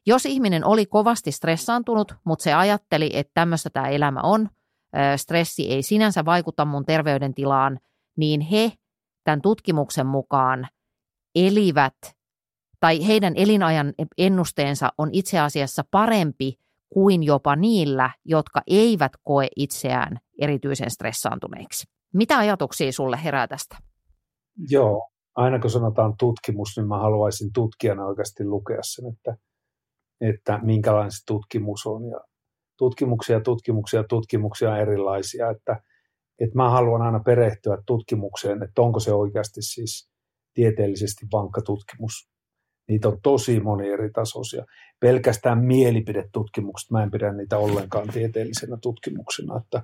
Jos 0.07 0.27
ihminen 0.27 0.65
oli 0.65 0.87
kovasti 0.87 1.33
stressaantunut, 1.33 2.15
mutta 2.25 2.43
se 2.43 2.55
ajatteli, 2.55 3.11
että 3.13 3.31
tämmöistä 3.35 3.71
tämä 3.71 3.89
elämä 3.89 4.21
on, 4.23 4.49
stressi 5.17 5.73
ei 5.73 5.83
sinänsä 5.83 6.25
vaikuta 6.25 6.65
mun 6.65 6.85
terveydentilaan, 6.85 7.79
niin 8.17 8.41
he 8.41 8.73
tämän 9.25 9.43
tutkimuksen 9.43 10.07
mukaan 10.07 10.69
elivät 11.35 12.16
tai 12.81 13.07
heidän 13.07 13.33
elinajan 13.37 13.93
ennusteensa 14.19 14.89
on 14.99 15.09
itse 15.13 15.39
asiassa 15.39 15.85
parempi 15.91 16.55
kuin 16.89 17.23
jopa 17.23 17.57
niillä, 17.57 18.11
jotka 18.25 18.63
eivät 18.67 19.13
koe 19.23 19.49
itseään 19.57 20.19
erityisen 20.41 20.91
stressaantuneiksi. 20.91 21.87
Mitä 22.15 22.39
ajatuksia 22.39 22.93
sulle 22.93 23.19
herää 23.25 23.49
tästä? 23.49 23.77
Joo, 24.69 25.11
aina 25.35 25.59
kun 25.59 25.71
sanotaan 25.71 26.15
tutkimus, 26.19 26.69
niin 26.77 26.89
mä 26.89 26.99
haluaisin 26.99 27.53
tutkijana 27.53 28.07
oikeasti 28.07 28.45
lukea 28.45 28.79
sen, 28.83 29.05
että, 29.13 29.37
että 30.21 30.59
minkälainen 30.63 31.13
se 31.13 31.25
tutkimus 31.27 31.87
on. 31.87 32.05
Ja 32.11 32.21
tutkimuksia, 32.79 33.41
tutkimuksia, 33.41 34.05
tutkimuksia 34.09 34.77
erilaisia, 34.77 35.51
että, 35.51 35.81
että 36.39 36.57
mä 36.57 36.71
haluan 36.71 37.03
aina 37.03 37.21
perehtyä 37.21 37.79
tutkimukseen, 37.87 38.63
että 38.63 38.83
onko 38.83 39.01
se 39.01 39.13
oikeasti 39.13 39.63
siis 39.63 40.11
tieteellisesti 40.55 41.27
vankka 41.33 41.63
tutkimus 41.63 42.29
Niitä 42.89 43.09
on 43.09 43.19
tosi 43.23 43.61
moni 43.61 43.89
eri 43.89 44.11
tasoisia. 44.11 44.65
Pelkästään 45.01 45.65
mielipidetutkimukset, 45.65 46.91
mä 46.91 47.03
en 47.03 47.11
pidä 47.11 47.33
niitä 47.33 47.59
ollenkaan 47.59 48.09
tieteellisenä 48.09 48.77
tutkimuksena, 48.83 49.61
että 49.65 49.83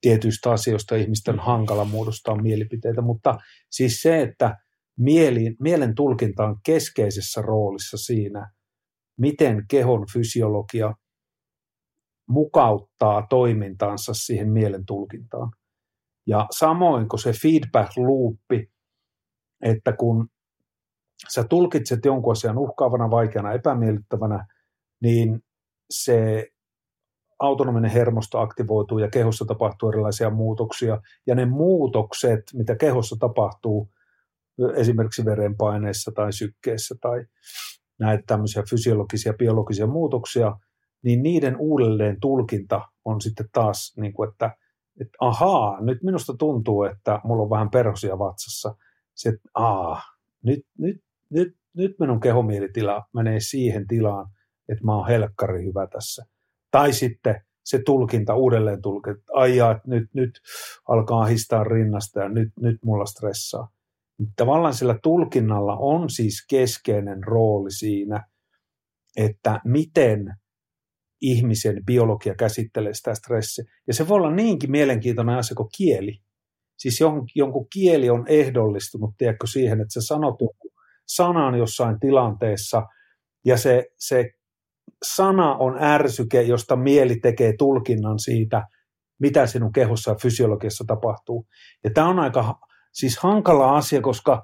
tietyistä 0.00 0.50
asioista 0.50 0.96
ihmisten 0.96 1.34
on 1.34 1.46
hankala 1.46 1.84
muodostaa 1.84 2.42
mielipiteitä, 2.42 3.02
mutta 3.02 3.38
siis 3.70 4.02
se, 4.02 4.20
että 4.20 4.56
mieli, 4.98 5.56
mielen 5.60 5.94
tulkinta 5.94 6.44
on 6.44 6.56
keskeisessä 6.62 7.42
roolissa 7.42 7.96
siinä, 7.96 8.52
miten 9.20 9.64
kehon 9.68 10.06
fysiologia 10.12 10.94
mukauttaa 12.28 13.26
toimintaansa 13.30 14.14
siihen 14.14 14.52
mielen 14.52 14.86
tulkintaan. 14.86 15.50
Ja 16.26 16.46
samoin 16.50 17.08
kuin 17.08 17.20
se 17.20 17.32
feedback 17.32 17.96
loopi, 17.96 18.70
että 19.62 19.92
kun 19.92 20.28
sä 21.28 21.44
tulkitset 21.44 22.04
jonkun 22.04 22.32
asian 22.32 22.58
uhkaavana, 22.58 23.10
vaikeana, 23.10 23.52
epämiellyttävänä, 23.52 24.46
niin 25.02 25.40
se 25.90 26.48
autonominen 27.38 27.90
hermosto 27.90 28.38
aktivoituu 28.38 28.98
ja 28.98 29.10
kehossa 29.10 29.44
tapahtuu 29.44 29.88
erilaisia 29.88 30.30
muutoksia. 30.30 31.00
Ja 31.26 31.34
ne 31.34 31.46
muutokset, 31.46 32.42
mitä 32.54 32.76
kehossa 32.76 33.16
tapahtuu, 33.20 33.90
esimerkiksi 34.76 35.24
verenpaineessa 35.24 36.12
tai 36.14 36.32
sykkeessä 36.32 36.94
tai 37.00 37.24
näitä 38.00 38.22
tämmöisiä 38.26 38.62
fysiologisia, 38.70 39.32
biologisia 39.32 39.86
muutoksia, 39.86 40.56
niin 41.04 41.22
niiden 41.22 41.56
uudelleen 41.58 42.20
tulkinta 42.20 42.80
on 43.04 43.20
sitten 43.20 43.46
taas, 43.52 43.94
niin 43.96 44.12
kuin, 44.12 44.30
että, 44.30 44.56
että 45.00 45.16
ahaa, 45.20 45.80
nyt 45.80 46.02
minusta 46.02 46.34
tuntuu, 46.38 46.84
että 46.84 47.20
mulla 47.24 47.42
on 47.42 47.50
vähän 47.50 47.70
perhosia 47.70 48.18
vatsassa. 48.18 48.74
Se, 49.14 49.28
että 49.28 49.48
aa, 49.54 50.02
nyt, 50.44 50.60
nyt 50.78 50.96
nyt, 51.32 51.56
nyt 51.76 51.92
minun 51.98 52.20
kehomielitila 52.20 53.02
menee 53.14 53.40
siihen 53.40 53.86
tilaan, 53.86 54.26
että 54.68 54.84
mä 54.84 54.96
oon 54.96 55.08
helkkari 55.08 55.64
hyvä 55.64 55.86
tässä. 55.86 56.24
Tai 56.70 56.92
sitten 56.92 57.40
se 57.64 57.80
tulkinta, 57.86 58.34
uudelleen 58.34 58.82
tulkinta, 58.82 59.22
aijaa, 59.32 59.70
että 59.70 59.88
nyt, 59.88 60.14
nyt 60.14 60.30
alkaa 60.88 61.24
histaa 61.24 61.64
rinnasta 61.64 62.20
ja 62.20 62.28
nyt, 62.28 62.48
nyt 62.60 62.76
mulla 62.84 63.06
stressaa. 63.06 63.68
Tavallaan 64.36 64.74
sillä 64.74 64.98
tulkinnalla 65.02 65.76
on 65.76 66.10
siis 66.10 66.46
keskeinen 66.50 67.24
rooli 67.24 67.70
siinä, 67.70 68.26
että 69.16 69.60
miten 69.64 70.34
ihmisen 71.20 71.84
biologia 71.84 72.34
käsittelee 72.34 72.94
sitä 72.94 73.14
stressiä. 73.14 73.64
Ja 73.86 73.94
se 73.94 74.08
voi 74.08 74.16
olla 74.16 74.34
niinkin 74.34 74.70
mielenkiintoinen 74.70 75.36
asia 75.36 75.54
kuin 75.54 75.68
kieli. 75.76 76.18
Siis 76.78 77.00
jonkun 77.34 77.66
kieli 77.72 78.10
on 78.10 78.24
ehdollistunut, 78.28 79.14
tiedätkö, 79.18 79.46
siihen, 79.46 79.80
että 79.80 79.92
se 79.92 80.00
sanot 80.06 80.34
sanan 81.06 81.54
jossain 81.54 82.00
tilanteessa 82.00 82.82
ja 83.44 83.56
se, 83.56 83.86
se 83.98 84.30
sana 85.02 85.54
on 85.54 85.82
ärsyke, 85.82 86.42
josta 86.42 86.76
mieli 86.76 87.16
tekee 87.16 87.54
tulkinnan 87.58 88.18
siitä, 88.18 88.62
mitä 89.20 89.46
sinun 89.46 89.72
kehossa 89.72 90.10
ja 90.10 90.16
fysiologiassa 90.22 90.84
tapahtuu. 90.86 91.46
Ja 91.84 91.90
tämä 91.94 92.08
on 92.08 92.18
aika 92.18 92.54
siis 92.92 93.18
hankala 93.18 93.76
asia, 93.76 94.00
koska 94.00 94.42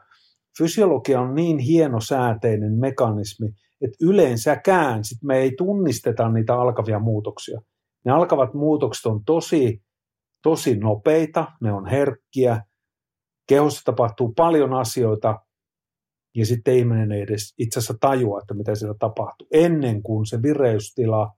fysiologia 0.58 1.20
on 1.20 1.34
niin 1.34 1.58
hienosääteinen 1.58 2.72
mekanismi, 2.72 3.48
että 3.80 3.96
yleensäkään 4.00 5.04
sit 5.04 5.18
me 5.22 5.38
ei 5.38 5.52
tunnisteta 5.58 6.28
niitä 6.28 6.54
alkavia 6.54 6.98
muutoksia. 6.98 7.60
Ne 8.04 8.12
alkavat 8.12 8.54
muutokset 8.54 9.06
on 9.06 9.24
tosi, 9.24 9.82
tosi 10.42 10.76
nopeita, 10.76 11.46
ne 11.60 11.72
on 11.72 11.86
herkkiä, 11.86 12.62
kehossa 13.48 13.84
tapahtuu 13.84 14.32
paljon 14.36 14.74
asioita, 14.74 15.38
ja 16.38 16.46
sitten 16.46 16.74
ihminen 16.74 17.12
ei 17.12 17.20
edes 17.20 17.54
itse 17.58 17.78
asiassa 17.78 17.94
tajua, 18.00 18.38
että 18.38 18.54
mitä 18.54 18.74
siellä 18.74 18.96
tapahtuu. 18.98 19.48
Ennen 19.52 20.02
kuin 20.02 20.26
se 20.26 20.42
vireystila, 20.42 21.32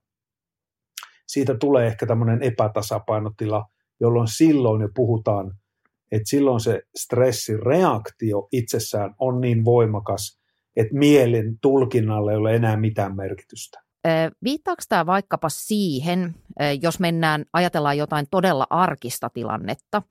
siitä 1.26 1.54
tulee 1.54 1.86
ehkä 1.86 2.06
tämmöinen 2.06 2.42
epätasapainotila, 2.42 3.66
jolloin 4.00 4.28
silloin 4.28 4.82
jo 4.82 4.88
puhutaan, 4.94 5.52
että 6.12 6.30
silloin 6.30 6.60
se 6.60 6.82
stressireaktio 6.96 8.48
itsessään 8.52 9.14
on 9.18 9.40
niin 9.40 9.64
voimakas, 9.64 10.40
että 10.76 10.94
mielen 10.94 11.58
tulkinnalle 11.60 12.32
ei 12.32 12.38
ole 12.38 12.54
enää 12.54 12.76
mitään 12.76 13.16
merkitystä. 13.16 13.89
Viittaako 14.44 14.82
tämä 14.88 15.06
vaikkapa 15.06 15.48
siihen, 15.48 16.34
jos 16.82 17.00
mennään, 17.00 17.44
ajatellaan 17.52 17.98
jotain 17.98 18.26
todella 18.30 18.66
arkista 18.70 19.30
tilannetta, 19.30 20.02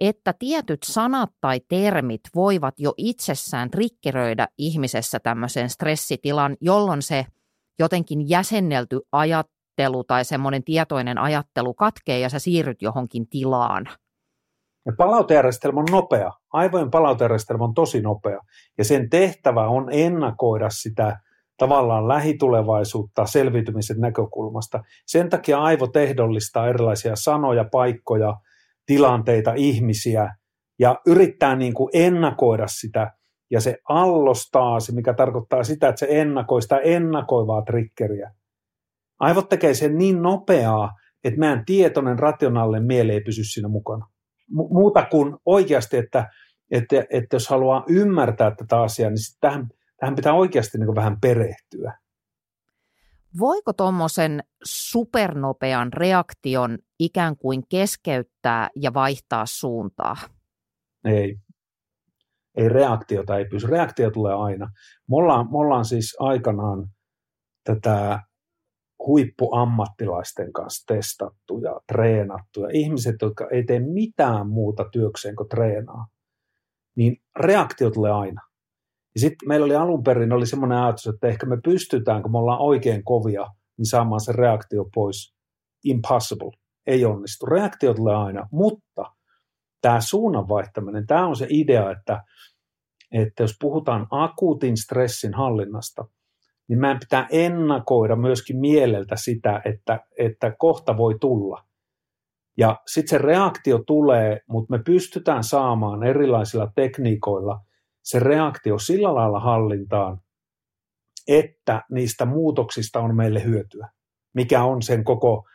että 0.00 0.34
tietyt 0.38 0.82
sanat 0.82 1.30
tai 1.40 1.60
termit 1.68 2.20
voivat 2.34 2.74
jo 2.78 2.94
itsessään 2.96 3.70
trikkeröidä 3.70 4.48
ihmisessä 4.58 5.20
tämmöisen 5.20 5.70
stressitilan, 5.70 6.56
jolloin 6.60 7.02
se 7.02 7.26
jotenkin 7.78 8.28
jäsennelty 8.28 9.00
ajattelu 9.12 10.04
tai 10.04 10.24
semmoinen 10.24 10.64
tietoinen 10.64 11.18
ajattelu 11.18 11.74
katkee 11.74 12.18
ja 12.18 12.28
sä 12.28 12.38
siirryt 12.38 12.82
johonkin 12.82 13.28
tilaan. 13.28 13.88
Ja 14.86 14.92
palautejärjestelmä 14.98 15.80
on 15.80 15.86
nopea. 15.90 16.32
Aivojen 16.52 16.90
palautejärjestelmä 16.90 17.64
on 17.64 17.74
tosi 17.74 18.00
nopea. 18.00 18.40
Ja 18.78 18.84
sen 18.84 19.10
tehtävä 19.10 19.68
on 19.68 19.88
ennakoida 19.92 20.70
sitä 20.70 21.20
tavallaan 21.62 22.08
lähitulevaisuutta 22.08 23.26
selviytymisen 23.26 24.00
näkökulmasta. 24.00 24.82
Sen 25.06 25.28
takia 25.30 25.58
aivot 25.58 25.96
ehdollistaa 25.96 26.68
erilaisia 26.68 27.16
sanoja, 27.16 27.64
paikkoja, 27.72 28.34
tilanteita, 28.86 29.52
ihmisiä 29.56 30.34
ja 30.78 30.96
yrittää 31.06 31.56
niin 31.56 31.74
kuin 31.74 31.90
ennakoida 31.92 32.66
sitä. 32.66 33.12
ja 33.50 33.60
se 33.60 33.78
allostaasi, 33.88 34.94
mikä 34.94 35.14
tarkoittaa 35.14 35.64
sitä, 35.64 35.88
että 35.88 35.98
se 35.98 36.06
ennakoi 36.10 36.62
sitä 36.62 36.78
ennakoivaa 36.78 37.62
triggeriä. 37.62 38.34
Aivot 39.20 39.48
tekee 39.48 39.74
sen 39.74 39.98
niin 39.98 40.22
nopeaa, 40.22 40.90
että 41.24 41.40
meidän 41.40 41.64
tietoinen, 41.64 42.18
rationaalinen 42.18 42.86
mieli 42.86 43.12
ei 43.12 43.20
pysy 43.20 43.44
siinä 43.44 43.68
mukana. 43.68 44.06
Mu- 44.50 44.72
muuta 44.72 45.06
kuin 45.10 45.36
oikeasti, 45.46 45.96
että, 45.96 46.30
että, 46.70 47.04
että 47.10 47.36
jos 47.36 47.48
haluaa 47.48 47.84
ymmärtää 47.88 48.50
tätä 48.50 48.80
asiaa, 48.80 49.10
niin 49.10 49.18
tähän, 49.40 49.68
tähän 50.02 50.14
pitää 50.14 50.32
oikeasti 50.32 50.78
niin 50.78 50.94
vähän 50.94 51.20
perehtyä. 51.20 51.98
Voiko 53.38 53.72
tuommoisen 53.72 54.42
supernopean 54.64 55.92
reaktion 55.92 56.78
ikään 56.98 57.36
kuin 57.36 57.62
keskeyttää 57.68 58.68
ja 58.76 58.94
vaihtaa 58.94 59.46
suuntaa? 59.46 60.16
Ei. 61.04 61.36
Ei 62.56 62.68
reaktiota 62.68 63.38
ei 63.38 63.44
pysy. 63.44 63.66
Reaktio 63.66 64.10
tulee 64.10 64.34
aina. 64.34 64.66
Me 65.08 65.16
ollaan, 65.16 65.46
me 65.46 65.58
ollaan 65.58 65.84
siis 65.84 66.16
aikanaan 66.18 66.88
tätä 67.64 68.20
huippuammattilaisten 69.06 70.52
kanssa 70.52 70.94
testattu 70.94 71.58
ja 71.58 71.80
treenattu. 71.92 72.60
Ja 72.60 72.68
ihmiset, 72.72 73.16
jotka 73.22 73.48
ei 73.52 73.64
tee 73.64 73.80
mitään 73.80 74.48
muuta 74.48 74.84
työkseen 74.92 75.36
kuin 75.36 75.48
treenaa, 75.48 76.06
niin 76.96 77.16
reaktio 77.36 77.90
tulee 77.90 78.12
aina. 78.12 78.51
Ja 79.14 79.20
sitten 79.20 79.48
meillä 79.48 79.64
oli 79.64 79.76
alun 79.76 80.02
perin 80.02 80.32
oli 80.32 80.46
semmoinen 80.46 80.78
ajatus, 80.78 81.06
että 81.06 81.28
ehkä 81.28 81.46
me 81.46 81.58
pystytään, 81.64 82.22
kun 82.22 82.32
me 82.32 82.38
ollaan 82.38 82.60
oikein 82.60 83.04
kovia, 83.04 83.46
niin 83.78 83.86
saamaan 83.86 84.20
se 84.20 84.32
reaktio 84.32 84.84
pois. 84.94 85.34
Impossible. 85.84 86.50
Ei 86.86 87.04
onnistu. 87.04 87.46
Reaktio 87.46 87.94
tulee 87.94 88.16
aina, 88.16 88.48
mutta 88.52 89.04
tämä 89.80 90.00
suunnan 90.00 90.48
vaihtaminen, 90.48 91.06
tämä 91.06 91.26
on 91.26 91.36
se 91.36 91.46
idea, 91.50 91.90
että, 91.90 92.24
että 93.12 93.42
jos 93.42 93.56
puhutaan 93.60 94.06
akuutin 94.10 94.76
stressin 94.76 95.34
hallinnasta, 95.34 96.04
niin 96.68 96.80
meidän 96.80 96.98
pitää 96.98 97.26
ennakoida 97.30 98.16
myöskin 98.16 98.58
mieleltä 98.58 99.16
sitä, 99.16 99.62
että, 99.64 100.00
että 100.18 100.54
kohta 100.58 100.96
voi 100.96 101.18
tulla. 101.20 101.64
Ja 102.58 102.80
sitten 102.86 103.10
se 103.10 103.18
reaktio 103.18 103.78
tulee, 103.86 104.40
mutta 104.48 104.76
me 104.76 104.82
pystytään 104.84 105.44
saamaan 105.44 106.02
erilaisilla 106.02 106.72
tekniikoilla– 106.74 107.60
se 108.02 108.18
reaktio 108.18 108.78
sillä 108.78 109.14
lailla 109.14 109.40
hallintaan, 109.40 110.20
että 111.28 111.82
niistä 111.90 112.24
muutoksista 112.24 113.00
on 113.00 113.16
meille 113.16 113.44
hyötyä, 113.44 113.88
mikä 114.34 114.64
on 114.64 114.82
sen 114.82 115.04
koko 115.04 115.48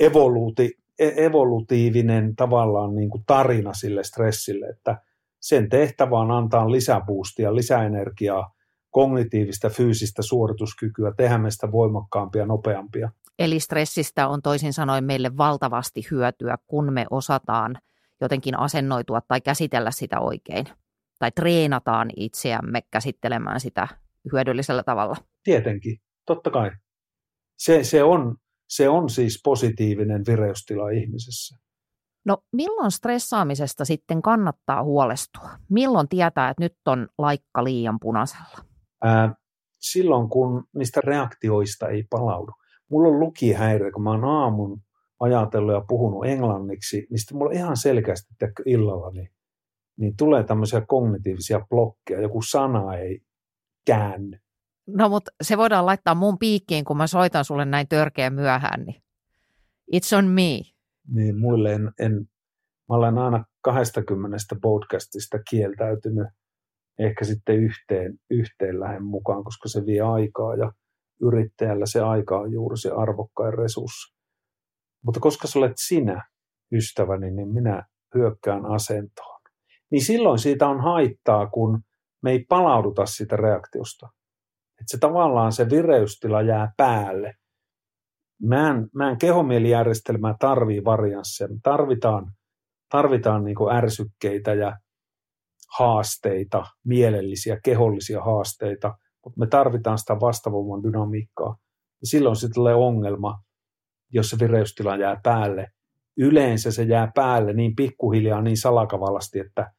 evoluuti, 0.00 0.72
e-, 0.98 1.24
evolutiivinen 1.24 2.36
tavallaan 2.36 2.94
niin 2.94 3.10
kuin 3.10 3.24
tarina 3.26 3.72
sille 3.72 4.04
stressille, 4.04 4.66
että 4.66 5.02
sen 5.40 5.68
tehtävä 5.68 6.18
on 6.18 6.30
antaa 6.30 6.72
lisäboostia, 6.72 7.54
lisäenergiaa, 7.54 8.54
kognitiivista, 8.90 9.68
fyysistä 9.68 10.22
suorituskykyä, 10.22 11.12
tehdä 11.16 11.38
meistä 11.38 11.72
voimakkaampia, 11.72 12.46
nopeampia. 12.46 13.10
Eli 13.38 13.60
stressistä 13.60 14.28
on 14.28 14.42
toisin 14.42 14.72
sanoen 14.72 15.04
meille 15.04 15.36
valtavasti 15.36 16.06
hyötyä, 16.10 16.58
kun 16.66 16.92
me 16.92 17.06
osataan 17.10 17.78
jotenkin 18.20 18.58
asennoitua 18.58 19.20
tai 19.20 19.40
käsitellä 19.40 19.90
sitä 19.90 20.20
oikein 20.20 20.66
tai 21.18 21.30
treenataan 21.32 22.10
itseämme 22.16 22.80
käsittelemään 22.90 23.60
sitä 23.60 23.88
hyödyllisellä 24.32 24.82
tavalla. 24.82 25.16
Tietenkin, 25.44 25.98
totta 26.26 26.50
kai. 26.50 26.70
Se, 27.58 27.84
se, 27.84 28.02
on, 28.02 28.36
se 28.68 28.88
on 28.88 29.10
siis 29.10 29.40
positiivinen 29.44 30.22
vireystila 30.28 30.90
ihmisessä. 30.90 31.56
No 32.24 32.38
milloin 32.52 32.90
stressaamisesta 32.90 33.84
sitten 33.84 34.22
kannattaa 34.22 34.82
huolestua? 34.82 35.50
Milloin 35.70 36.08
tietää, 36.08 36.48
että 36.48 36.62
nyt 36.62 36.76
on 36.86 37.08
laikka 37.18 37.64
liian 37.64 37.98
punaisella? 38.00 38.58
Ää, 39.04 39.34
silloin, 39.80 40.28
kun 40.28 40.64
niistä 40.78 41.00
reaktioista 41.04 41.88
ei 41.88 42.04
palaudu. 42.10 42.52
Mulla 42.90 43.08
on 43.08 43.20
lukihäiriö, 43.20 43.90
kun 43.92 44.02
mä 44.02 44.10
oon 44.10 44.24
aamun 44.24 44.82
ajatellut 45.20 45.74
ja 45.74 45.84
puhunut 45.88 46.26
englanniksi, 46.26 47.06
niin 47.10 47.18
sitten 47.18 47.36
mulla 47.36 47.52
ihan 47.52 47.76
selkeästi 47.76 48.34
illalla 48.66 49.10
niin 49.10 49.28
niin 49.96 50.16
tulee 50.16 50.44
tämmöisiä 50.44 50.80
kognitiivisia 50.80 51.60
blokkeja, 51.70 52.20
joku 52.20 52.42
sana 52.42 52.94
ei 52.94 53.20
käänny. 53.86 54.38
No 54.86 55.08
mutta 55.08 55.30
se 55.42 55.56
voidaan 55.56 55.86
laittaa 55.86 56.14
mun 56.14 56.38
piikkiin, 56.38 56.84
kun 56.84 56.96
mä 56.96 57.06
soitan 57.06 57.44
sulle 57.44 57.64
näin 57.64 57.88
törkeä 57.88 58.30
myöhään, 58.30 58.84
niin 58.84 59.02
it's 59.94 60.18
on 60.18 60.24
me. 60.24 60.60
Niin, 61.08 61.38
muille 61.38 61.72
en, 61.72 61.92
en 62.00 62.12
mä 62.88 62.96
olen 62.96 63.18
aina 63.18 63.44
20 63.62 64.36
podcastista 64.62 65.38
kieltäytynyt 65.50 66.28
ehkä 66.98 67.24
sitten 67.24 67.56
yhteen, 67.56 68.18
yhteen 68.30 68.80
lähen 68.80 69.04
mukaan, 69.04 69.44
koska 69.44 69.68
se 69.68 69.86
vie 69.86 70.00
aikaa 70.00 70.54
ja 70.54 70.72
yrittäjällä 71.22 71.86
se 71.86 72.00
aika 72.00 72.38
on 72.38 72.52
juuri 72.52 72.78
se 72.78 72.90
arvokkain 72.90 73.54
resurssi. 73.54 74.16
Mutta 75.04 75.20
koska 75.20 75.48
sä 75.48 75.58
olet 75.58 75.76
sinä, 75.76 76.24
ystäväni, 76.72 77.30
niin 77.30 77.48
minä 77.48 77.86
hyökkään 78.14 78.66
asentoon 78.66 79.35
niin 79.90 80.04
silloin 80.04 80.38
siitä 80.38 80.68
on 80.68 80.80
haittaa, 80.80 81.46
kun 81.46 81.80
me 82.22 82.30
ei 82.30 82.44
palauduta 82.48 83.06
sitä 83.06 83.36
reaktiosta. 83.36 84.08
Että 84.80 84.90
se 84.90 84.98
tavallaan 84.98 85.52
se 85.52 85.70
vireystila 85.70 86.42
jää 86.42 86.72
päälle. 86.76 87.34
Meidän, 88.42 88.88
meidän 88.94 89.18
kehomielijärjestelmää 89.18 90.34
tarvii 90.40 90.84
varianssia. 90.84 91.48
Me 91.48 91.58
tarvitaan, 91.62 92.32
tarvitaan 92.88 93.44
niin 93.44 93.56
ärsykkeitä 93.76 94.54
ja 94.54 94.76
haasteita, 95.78 96.66
mielellisiä, 96.84 97.60
kehollisia 97.64 98.22
haasteita, 98.22 98.94
mutta 99.24 99.40
me 99.40 99.46
tarvitaan 99.46 99.98
sitä 99.98 100.20
vastavoiman 100.20 100.82
dynamiikkaa. 100.82 101.56
Ja 102.00 102.06
silloin 102.06 102.36
sitten 102.36 102.54
tulee 102.54 102.74
ongelma, 102.74 103.42
jos 104.12 104.30
se 104.30 104.38
vireystila 104.38 104.96
jää 104.96 105.20
päälle. 105.22 105.66
Yleensä 106.18 106.70
se 106.70 106.82
jää 106.82 107.12
päälle 107.14 107.52
niin 107.52 107.76
pikkuhiljaa, 107.76 108.42
niin 108.42 108.56
salakavallasti, 108.56 109.38
että 109.38 109.72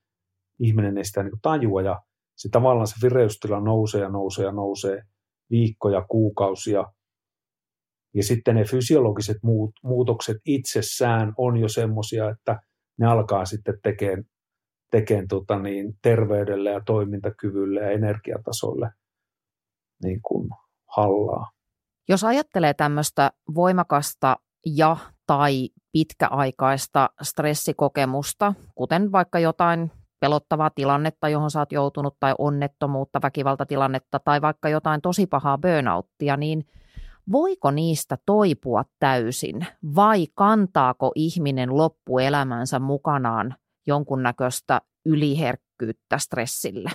ihminen 0.60 0.98
ei 0.98 1.06
sitä 1.06 1.24
niin 1.24 1.42
tajua 1.42 1.82
ja 1.82 2.02
se 2.36 2.50
tavallaan 2.52 2.88
se 2.88 2.96
vireystila 3.04 3.60
nousee 3.60 4.02
ja 4.02 4.10
nousee 4.10 4.46
ja 4.46 4.52
nousee 4.52 5.02
viikkoja, 5.50 6.06
kuukausia. 6.10 6.84
Ja 8.14 8.24
sitten 8.24 8.56
ne 8.56 8.64
fysiologiset 8.64 9.38
muut, 9.44 9.72
muutokset 9.84 10.38
itsessään 10.46 11.34
on 11.38 11.58
jo 11.58 11.70
semmoisia, 11.70 12.30
että 12.30 12.60
ne 13.00 13.08
alkaa 13.08 13.46
sitten 13.46 13.80
tekemään, 13.84 14.24
tekemään 14.92 15.28
tota 15.28 15.60
niin, 15.60 15.94
terveydelle 16.02 16.70
ja 16.72 16.82
toimintakyvylle 16.86 17.80
ja 17.80 17.92
energiatasolle 17.92 18.90
niin 20.04 20.22
kuin 20.22 20.50
hallaa. 20.98 21.52
Jos 22.10 22.24
ajattelee 22.24 22.74
tämmöistä 22.74 23.32
voimakasta 23.56 24.36
ja 24.66 24.98
tai 25.28 25.70
pitkäaikaista 25.92 27.10
stressikokemusta, 27.22 28.54
kuten 28.76 29.12
vaikka 29.12 29.40
jotain 29.40 29.92
pelottavaa 30.20 30.70
tilannetta, 30.70 31.30
johon 31.30 31.52
sä 31.52 31.60
oot 31.60 31.72
joutunut, 31.72 32.16
tai 32.20 32.36
onnettomuutta, 32.38 33.22
väkivaltatilannetta, 33.22 34.20
tai 34.20 34.42
vaikka 34.42 34.70
jotain 34.70 35.02
tosi 35.02 35.28
pahaa 35.28 35.58
burnouttia, 35.58 36.38
niin 36.38 36.66
voiko 37.32 37.72
niistä 37.72 38.18
toipua 38.26 38.84
täysin, 39.00 39.68
vai 39.96 40.28
kantaako 40.36 41.12
ihminen 41.16 41.78
loppuelämänsä 41.78 42.80
mukanaan 42.80 43.56
jonkunnäköistä 43.88 44.82
yliherkkyyttä 45.06 46.18
stressille? 46.18 46.90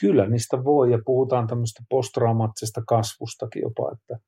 Kyllä 0.00 0.28
niistä 0.28 0.64
voi, 0.64 0.92
ja 0.92 0.98
puhutaan 1.04 1.46
tämmöistä 1.46 1.82
posttraumaattisesta 1.88 2.82
kasvustakin 2.88 3.62
jopa, 3.62 3.92
että 3.92 4.18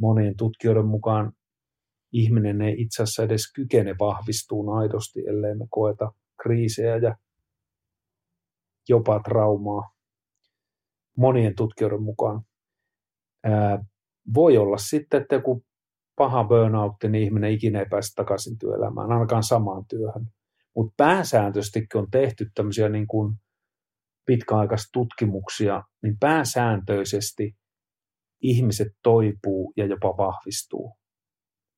monien 0.00 0.36
tutkijoiden 0.36 0.86
mukaan 0.86 1.32
ihminen 2.12 2.62
ei 2.62 2.74
itse 2.78 3.02
asiassa 3.02 3.22
edes 3.22 3.52
kykene 3.54 3.94
vahvistuun 4.00 4.78
aidosti, 4.78 5.20
ellei 5.26 5.54
me 5.54 5.66
koeta 5.70 6.12
kriisejä 6.42 6.96
ja 6.96 7.16
jopa 8.90 9.20
traumaa 9.20 9.90
monien 11.16 11.54
tutkijoiden 11.56 12.02
mukaan. 12.02 12.42
Ää, 13.44 13.84
voi 14.34 14.56
olla 14.56 14.76
sitten, 14.76 15.22
että 15.22 15.34
joku 15.34 15.64
paha 16.16 16.44
burnout, 16.44 16.92
niin 17.02 17.14
ihminen 17.14 17.52
ikinä 17.52 17.78
ei 17.78 17.86
pääse 17.90 18.14
takaisin 18.14 18.58
työelämään, 18.58 19.12
ainakaan 19.12 19.42
samaan 19.42 19.84
työhön. 19.88 20.26
Mutta 20.76 20.94
pääsääntöisesti, 20.96 21.86
kun 21.92 22.00
on 22.00 22.10
tehty 22.10 22.46
tämmöisiä 22.54 22.88
niin 22.88 23.06
kuin 23.06 23.34
pitkäaikaisia 24.26 24.88
tutkimuksia, 24.92 25.82
niin 26.02 26.16
pääsääntöisesti 26.20 27.56
ihmiset 28.42 28.88
toipuu 29.02 29.72
ja 29.76 29.86
jopa 29.86 30.16
vahvistuu 30.16 30.96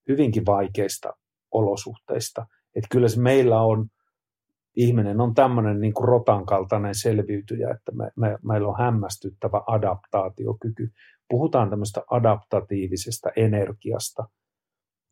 hyvinkin 0.09 0.47
vaikeista 0.47 1.13
olosuhteista. 1.53 2.47
Että 2.77 2.89
kyllä 2.91 3.09
se 3.09 3.21
meillä 3.21 3.63
on 3.63 3.89
ihminen 4.77 5.21
on 5.21 5.35
tämmöinen 5.35 5.81
niin 5.81 5.93
kuin 5.95 6.09
rotan 6.09 6.47
kaltainen 6.47 6.95
selviytyjä, 6.95 7.71
että 7.71 7.93
me, 7.93 8.11
me, 8.17 8.39
meillä 8.43 8.69
on 8.69 8.79
hämmästyttävä 8.79 9.63
adaptaatiokyky. 9.67 10.93
Puhutaan 11.29 11.71
tämmöistä 11.71 12.03
adaptatiivisesta 12.11 13.31
energiasta. 13.37 14.29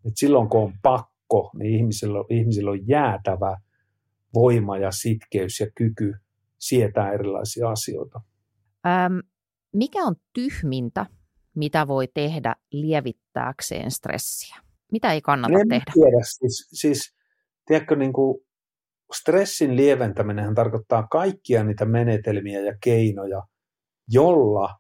Et 0.05 0.13
silloin 0.17 0.49
kun 0.49 0.63
on 0.63 0.73
pakko, 0.83 1.51
niin 1.59 1.75
ihmisillä, 1.75 2.19
ihmisillä 2.31 2.71
on 2.71 2.89
jäätävä 2.89 3.57
voima 4.35 4.79
ja 4.79 4.91
sitkeys 4.91 5.61
ja 5.61 5.67
kyky 5.75 6.15
sietää 6.59 7.13
erilaisia 7.13 7.71
asioita. 7.71 8.21
Ähm, 8.87 9.19
mikä 9.73 10.05
on 10.05 10.17
tyhmintä, 10.33 11.07
mitä 11.55 11.87
voi 11.87 12.09
tehdä 12.15 12.57
lievittääkseen 12.73 13.91
stressiä? 13.91 14.57
Mitä 14.93 15.13
ei 15.13 15.21
kannata 15.21 15.59
en 15.61 15.69
tehdä? 15.69 15.93
Tiedä. 15.95 16.23
Siis, 16.23 16.69
siis 16.73 17.17
tiedätkö, 17.67 17.97
niin 17.97 18.13
kuin 18.13 18.43
stressin 19.15 19.77
lieventäminen 19.77 20.55
tarkoittaa 20.55 21.07
kaikkia 21.07 21.65
niitä 21.65 21.85
menetelmiä 21.85 22.61
ja 22.61 22.77
keinoja, 22.85 23.43
jolla 24.09 24.79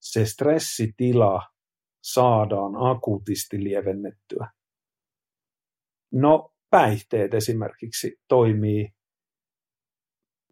se 0.00 0.24
stressitila 0.24 1.42
saadaan 2.02 2.72
akuutisti 2.90 3.64
lievennettyä. 3.64 4.50
No 6.12 6.50
päihteet 6.70 7.34
esimerkiksi 7.34 8.16
toimii, 8.28 8.88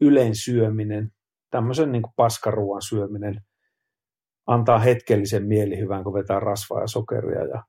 ylensyöminen, 0.00 1.10
tämmöisen 1.50 1.92
niin 1.92 2.02
paskaruuan 2.16 2.82
syöminen 2.82 3.40
antaa 4.46 4.78
hetkellisen 4.78 5.46
mielihyvän, 5.46 6.04
kun 6.04 6.14
vetää 6.14 6.40
rasvaa 6.40 6.80
ja 6.80 6.86
sokeria. 6.86 7.44
Ja, 7.44 7.64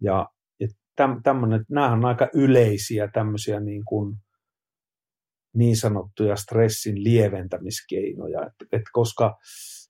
ja, 0.00 0.28
ja 0.60 0.68
täm, 0.96 1.22
tämmönen, 1.22 1.64
nämähän 1.68 1.98
on 1.98 2.04
aika 2.04 2.28
yleisiä 2.34 3.08
tämmöisiä 3.08 3.60
niin, 3.60 3.84
kuin, 3.84 4.16
niin 5.54 5.76
sanottuja 5.76 6.36
stressin 6.36 7.04
lieventämiskeinoja, 7.04 8.40
et, 8.46 8.68
et 8.72 8.82
koska 8.92 9.38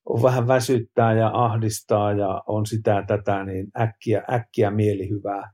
on 0.05 0.23
vähän 0.23 0.49
väsyttää 0.49 1.13
ja 1.15 1.31
ahdistaa 1.35 2.13
ja 2.13 2.43
on 2.47 2.67
sitä 2.67 3.05
tätä, 3.07 3.45
niin 3.45 3.67
äkkiä, 3.81 4.23
äkkiä 4.33 4.71
mielihyvää. 4.71 5.51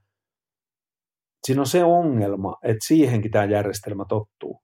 Siinä 1.46 1.62
on 1.62 1.66
se 1.66 1.84
ongelma, 1.84 2.56
että 2.62 2.86
siihenkin 2.86 3.30
tämä 3.30 3.44
järjestelmä 3.44 4.04
tottuu. 4.08 4.62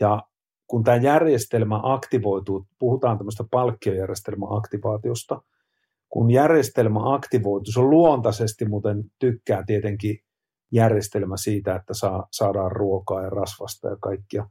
Ja 0.00 0.22
kun 0.66 0.84
tämä 0.84 0.96
järjestelmä 0.96 1.80
aktivoituu, 1.82 2.66
puhutaan 2.78 3.18
tämmöistä 3.18 3.44
palkkiojärjestelmäaktivaatiosta, 3.50 5.42
kun 6.08 6.30
järjestelmä 6.30 7.14
aktivoituu, 7.14 7.72
se 7.72 7.80
on 7.80 7.90
luontaisesti, 7.90 8.64
muuten 8.64 9.04
tykkää 9.18 9.62
tietenkin 9.66 10.18
järjestelmä 10.72 11.36
siitä, 11.36 11.74
että 11.74 11.94
saa, 11.94 12.26
saadaan 12.32 12.72
ruokaa 12.72 13.22
ja 13.22 13.30
rasvasta 13.30 13.88
ja 13.88 13.96
kaikkia. 14.00 14.46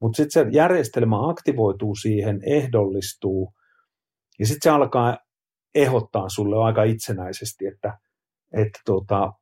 Mutta 0.00 0.16
sitten 0.16 0.44
se 0.44 0.50
järjestelmä 0.52 1.28
aktivoituu 1.28 1.94
siihen, 1.94 2.40
ehdollistuu, 2.46 3.52
ja 4.38 4.46
sitten 4.46 4.70
se 4.70 4.70
alkaa 4.70 5.18
ehdottaa 5.74 6.28
sulle 6.28 6.64
aika 6.64 6.84
itsenäisesti, 6.84 7.66
että, 7.66 7.98
että 8.52 8.80
tota, 8.86 9.32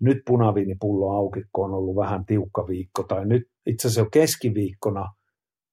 nyt 0.00 0.18
punaviinipullo 0.26 1.16
auki, 1.16 1.42
kun 1.52 1.64
on 1.64 1.74
ollut 1.74 1.96
vähän 1.96 2.26
tiukka 2.26 2.66
viikko, 2.68 3.02
tai 3.02 3.26
nyt 3.26 3.42
itse 3.66 3.88
asiassa 3.88 4.00
jo 4.00 4.08
keskiviikkona 4.12 5.04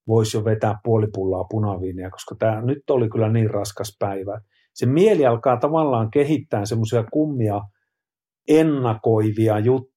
voisi 0.07 0.37
jo 0.37 0.45
vetää 0.45 0.79
puolipullaa 0.83 1.43
punaviinia, 1.49 2.09
koska 2.09 2.35
tämä 2.39 2.61
nyt 2.61 2.89
oli 2.89 3.09
kyllä 3.09 3.29
niin 3.29 3.49
raskas 3.49 3.95
päivä. 3.99 4.41
Se 4.73 4.85
mieli 4.85 5.25
alkaa 5.25 5.57
tavallaan 5.57 6.11
kehittää 6.11 6.65
semmoisia 6.65 7.03
kummia 7.13 7.61
ennakoivia 8.47 9.59
juttuja, 9.59 9.94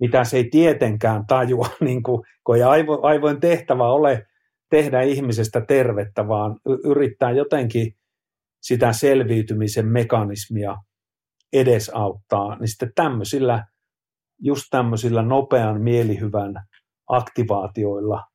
mitä 0.00 0.24
se 0.24 0.36
ei 0.36 0.48
tietenkään 0.50 1.26
tajua, 1.26 1.66
niin 1.80 2.02
kuin, 2.02 2.22
kun 2.44 2.56
ei 2.56 2.62
aivo, 2.62 2.98
aivojen 3.02 3.40
tehtävä 3.40 3.92
ole 3.92 4.26
tehdä 4.70 5.00
ihmisestä 5.00 5.60
tervettä, 5.68 6.28
vaan 6.28 6.60
yrittää 6.84 7.30
jotenkin 7.30 7.92
sitä 8.62 8.92
selviytymisen 8.92 9.86
mekanismia 9.86 10.76
edesauttaa, 11.52 12.58
niin 12.58 12.68
sitten 12.68 12.92
tämmöisillä, 12.94 13.66
just 14.40 14.64
tämmöisillä 14.70 15.22
nopean 15.22 15.80
mielihyvän 15.80 16.54
aktivaatioilla, 17.08 18.26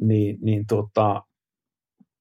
niin, 0.00 0.38
niin 0.40 0.66
tota, 0.66 1.22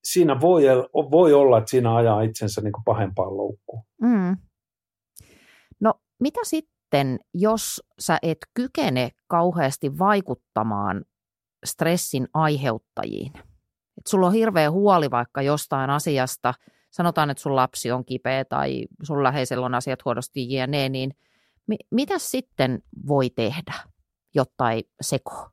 siinä 0.03 0.41
voi, 0.41 0.63
voi 1.11 1.34
olla, 1.34 1.57
että 1.57 1.69
siinä 1.71 1.95
ajaa 1.95 2.21
itsensä 2.21 2.61
niin 2.61 2.73
kuin 2.73 2.84
pahempaan 2.84 3.38
loukkuun. 3.38 3.84
Mm. 4.01 4.38
No 5.79 5.93
mitä 6.19 6.39
sitten, 6.43 6.70
jos 7.33 7.81
sä 7.99 8.17
et 8.21 8.37
kykene 8.53 9.09
kauheasti 9.27 9.99
vaikuttamaan 9.99 11.05
stressin 11.65 12.27
aiheuttajiin? 12.33 13.31
Et 13.97 14.07
sulla 14.07 14.27
on 14.27 14.33
hirveä 14.33 14.71
huoli 14.71 15.11
vaikka 15.11 15.41
jostain 15.41 15.89
asiasta, 15.89 16.53
sanotaan, 16.91 17.29
että 17.29 17.43
sun 17.43 17.55
lapsi 17.55 17.91
on 17.91 18.05
kipeä 18.05 18.45
tai 18.45 18.85
sun 19.03 19.23
läheisellä 19.23 19.65
on 19.65 19.75
asiat 19.75 20.05
huonosti 20.05 20.53
jne, 20.53 20.89
niin 20.89 21.11
mi- 21.67 21.87
mitä 21.91 22.19
sitten 22.19 22.83
voi 23.07 23.29
tehdä, 23.29 23.73
jotta 24.35 24.71
ei 24.71 24.83
seko? 25.01 25.49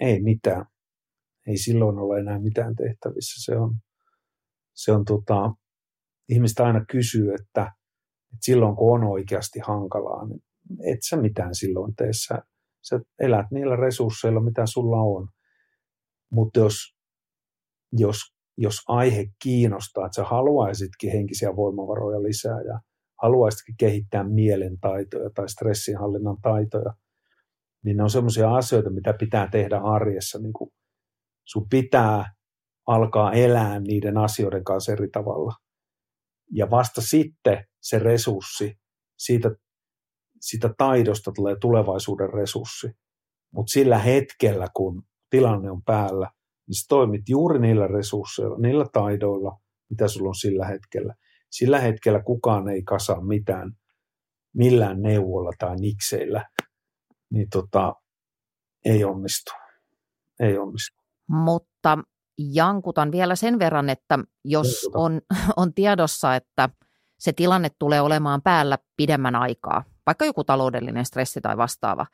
Ei 0.00 0.20
mitään. 0.20 0.66
Ei 1.46 1.58
silloin 1.58 1.98
ole 1.98 2.20
enää 2.20 2.38
mitään 2.38 2.76
tehtävissä. 2.76 3.52
Se 3.52 3.58
on, 3.58 3.76
se 4.74 4.92
on 4.92 5.04
tota, 5.04 5.52
ihmistä 6.28 6.64
aina 6.64 6.84
kysyy, 6.90 7.34
että, 7.34 7.62
että 8.32 8.44
silloin 8.44 8.76
kun 8.76 8.94
on 8.94 9.04
oikeasti 9.04 9.58
hankalaa, 9.58 10.26
niin 10.26 10.42
et 10.84 10.98
sä 11.08 11.16
mitään 11.16 11.54
silloin 11.54 11.94
tee. 11.96 12.12
Sä, 12.12 12.42
sä 12.82 13.00
elät 13.18 13.46
niillä 13.50 13.76
resursseilla, 13.76 14.40
mitä 14.40 14.66
sulla 14.66 14.96
on. 14.96 15.28
Mutta 16.32 16.60
jos, 16.60 16.74
jos, 17.92 18.16
jos 18.56 18.74
aihe 18.88 19.26
kiinnostaa, 19.42 20.06
että 20.06 20.16
sä 20.16 20.24
haluaisitkin 20.24 21.12
henkisiä 21.12 21.56
voimavaroja 21.56 22.22
lisää 22.22 22.62
ja 22.62 22.80
haluaisitkin 23.22 23.74
kehittää 23.78 24.24
mielen 24.24 24.80
taitoja 24.80 25.30
tai 25.34 25.48
stressinhallinnan 25.48 26.36
taitoja, 26.42 26.94
niin 27.84 27.96
ne 27.96 28.02
on 28.02 28.10
sellaisia 28.10 28.54
asioita, 28.54 28.90
mitä 28.90 29.12
pitää 29.12 29.48
tehdä 29.50 29.78
arjessa. 29.78 30.38
Niin 30.38 30.52
kuin 30.52 30.70
sun 31.44 31.68
pitää 31.68 32.34
alkaa 32.86 33.32
elää 33.32 33.80
niiden 33.80 34.18
asioiden 34.18 34.64
kanssa 34.64 34.92
eri 34.92 35.08
tavalla. 35.08 35.52
Ja 36.52 36.70
vasta 36.70 37.00
sitten 37.00 37.64
se 37.80 37.98
resurssi, 37.98 38.78
siitä, 39.18 39.50
siitä 40.40 40.70
taidosta 40.78 41.32
tulee 41.32 41.56
tulevaisuuden 41.60 42.32
resurssi. 42.32 42.88
Mutta 43.54 43.70
sillä 43.70 43.98
hetkellä, 43.98 44.66
kun 44.74 45.02
tilanne 45.30 45.70
on 45.70 45.82
päällä, 45.82 46.30
niin 46.66 46.74
sä 46.74 46.84
toimit 46.88 47.28
juuri 47.28 47.58
niillä 47.58 47.86
resursseilla, 47.86 48.58
niillä 48.58 48.86
taidoilla, 48.92 49.60
mitä 49.90 50.08
sulla 50.08 50.28
on 50.28 50.34
sillä 50.34 50.66
hetkellä. 50.66 51.14
Sillä 51.50 51.80
hetkellä 51.80 52.22
kukaan 52.22 52.68
ei 52.68 52.82
kasaa 52.82 53.24
mitään 53.24 53.72
millään 54.54 55.02
neuvolla 55.02 55.52
tai 55.58 55.76
nikseillä, 55.76 56.48
niin 57.30 57.46
tota, 57.52 57.94
ei 58.84 59.04
onnistu. 59.04 59.52
Ei 60.40 60.58
onnistu. 60.58 61.02
Mutta 61.26 61.98
jankutan 62.38 63.12
vielä 63.12 63.36
sen 63.36 63.58
verran, 63.58 63.90
että 63.90 64.18
jos 64.44 64.90
on, 64.94 65.20
on 65.56 65.74
tiedossa, 65.74 66.36
että 66.36 66.68
se 67.18 67.32
tilanne 67.32 67.68
tulee 67.78 68.00
olemaan 68.00 68.42
päällä 68.42 68.78
pidemmän 68.96 69.34
aikaa, 69.34 69.84
vaikka 70.08 70.24
joku 70.24 70.44
taloudellinen 70.44 71.04
stressi 71.04 71.40
tai 71.40 71.56
vastaava, 71.56 72.06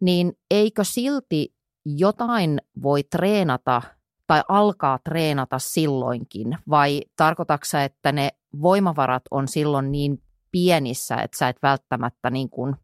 niin 0.00 0.32
eikö 0.50 0.84
silti 0.84 1.54
jotain 1.84 2.58
voi 2.82 3.02
treenata 3.02 3.82
tai 4.26 4.42
alkaa 4.48 4.98
treenata 5.04 5.58
silloinkin? 5.58 6.58
Vai 6.70 7.02
tarkoitatko 7.16 7.78
että 7.84 8.12
ne 8.12 8.30
voimavarat 8.62 9.22
on 9.30 9.48
silloin 9.48 9.92
niin 9.92 10.22
pienissä, 10.50 11.16
että 11.16 11.38
sä 11.38 11.48
et 11.48 11.56
välttämättä 11.62 12.30
niin 12.30 12.50
kuin 12.50 12.74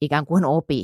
ikään 0.00 0.26
kuin 0.26 0.44
opi? 0.44 0.82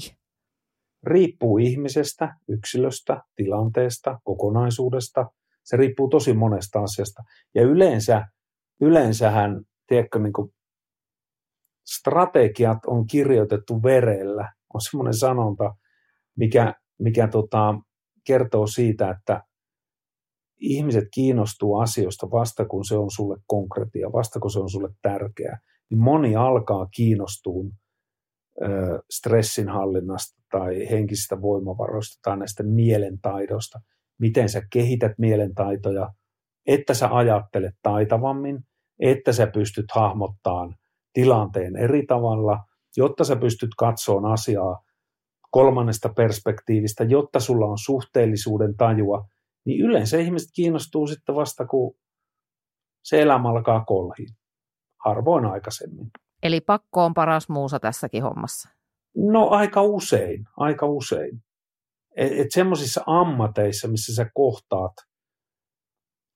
Riippuu 1.03 1.59
ihmisestä, 1.59 2.37
yksilöstä, 2.49 3.23
tilanteesta, 3.37 4.21
kokonaisuudesta. 4.25 5.27
Se 5.65 5.77
riippuu 5.77 6.09
tosi 6.09 6.33
monesta 6.35 6.81
asiasta. 6.81 7.23
Ja 7.55 7.63
yleensä, 7.63 8.27
yleensähän, 8.81 9.65
tiedätkö, 9.87 10.19
niin 10.19 10.33
kuin 10.33 10.53
strategiat 11.87 12.79
on 12.87 13.07
kirjoitettu 13.07 13.83
verellä. 13.83 14.53
On 14.75 14.81
semmoinen 14.81 15.15
sanonta, 15.15 15.75
mikä 16.37 16.75
mikä 17.03 17.29
tota, 17.29 17.75
kertoo 18.27 18.67
siitä, 18.67 19.11
että 19.11 19.43
ihmiset 20.61 21.05
kiinnostuu 21.15 21.79
asioista 21.79 22.31
vasta 22.31 22.65
kun 22.65 22.85
se 22.85 22.97
on 22.97 23.11
sulle 23.11 23.37
konkreettia, 23.47 24.13
vasta 24.13 24.41
kun 24.41 24.51
se 24.51 24.59
on 24.59 24.71
sulle 24.71 24.89
tärkeää. 25.03 25.59
Niin 25.91 26.01
moni 26.01 26.37
alkaa 26.37 26.87
kiinnostua 26.87 27.65
stressinhallinnasta 29.11 30.43
tai 30.51 30.91
henkisistä 30.91 31.41
voimavaroista 31.41 32.19
tai 32.23 32.39
näistä 32.39 32.63
mielentaidosta, 32.63 33.79
miten 34.21 34.49
sä 34.49 34.63
kehität 34.73 35.13
mielentaitoja, 35.19 36.09
että 36.67 36.95
sä 36.95 37.09
ajattelet 37.17 37.75
taitavammin, 37.83 38.59
että 38.99 39.33
sä 39.33 39.47
pystyt 39.47 39.87
hahmottamaan 39.95 40.75
tilanteen 41.13 41.77
eri 41.77 42.07
tavalla, 42.07 42.59
jotta 42.97 43.25
sä 43.25 43.37
pystyt 43.37 43.71
katsomaan 43.79 44.33
asiaa 44.33 44.83
kolmannesta 45.51 46.09
perspektiivistä, 46.17 47.05
jotta 47.05 47.41
sulla 47.41 47.67
on 47.67 47.79
suhteellisuuden 47.79 48.77
tajua, 48.77 49.29
niin 49.65 49.81
yleensä 49.81 50.19
ihmiset 50.19 50.49
kiinnostuu 50.55 51.07
sitten 51.07 51.35
vasta, 51.35 51.67
kun 51.67 51.95
se 53.05 53.23
elämä 53.23 53.49
alkaa 53.49 53.85
kolhiin. 53.85 54.29
Harvoin 55.05 55.45
aikaisemmin. 55.47 56.11
Eli 56.43 56.61
pakko 56.61 57.05
on 57.05 57.15
paras 57.15 57.49
muusa 57.49 57.81
tässäkin 57.81 58.23
hommassa. 58.23 58.69
No 59.17 59.49
aika 59.49 59.83
usein, 59.83 60.45
aika 60.57 60.87
usein. 60.87 61.43
Et, 62.17 62.33
et 62.33 62.47
semmoisissa 62.51 63.03
ammateissa, 63.07 63.89
missä 63.89 64.15
sä 64.15 64.31
kohtaat 64.35 64.93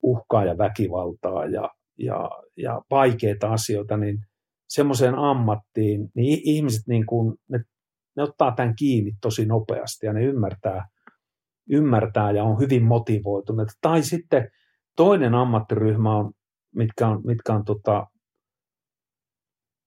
uhkaa 0.02 0.44
ja 0.44 0.58
väkivaltaa 0.58 1.46
ja, 1.46 1.70
ja, 1.98 2.30
ja 2.56 2.82
vaikeita 2.90 3.52
asioita, 3.52 3.96
niin 3.96 4.18
semmoiseen 4.68 5.14
ammattiin, 5.14 6.08
niin 6.14 6.40
ihmiset 6.44 6.86
niin 6.86 7.06
kuin, 7.06 7.36
ne, 7.50 7.58
ne 8.16 8.22
ottaa 8.22 8.54
tämän 8.54 8.74
kiinni 8.76 9.12
tosi 9.22 9.46
nopeasti 9.46 10.06
ja 10.06 10.12
ne 10.12 10.24
ymmärtää, 10.24 10.88
ymmärtää 11.70 12.30
ja 12.30 12.44
on 12.44 12.60
hyvin 12.60 12.84
motivoituneet. 12.84 13.68
Tai 13.80 14.02
sitten 14.02 14.50
toinen 14.96 15.34
ammattiryhmä 15.34 16.16
on, 16.16 16.32
mitkä 16.74 17.08
on, 17.08 17.22
mitkä 17.26 17.54
on, 17.54 17.64
tota, 17.64 18.06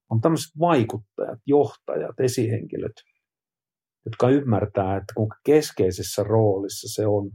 on 0.09 0.21
tämmöiset 0.21 0.51
vaikuttajat, 0.59 1.39
johtajat, 1.45 2.19
esihenkilöt, 2.19 2.95
jotka 4.05 4.30
ymmärtää, 4.30 4.97
että 4.97 5.13
kuinka 5.15 5.36
keskeisessä 5.45 6.23
roolissa 6.23 7.01
se 7.01 7.07
on 7.07 7.32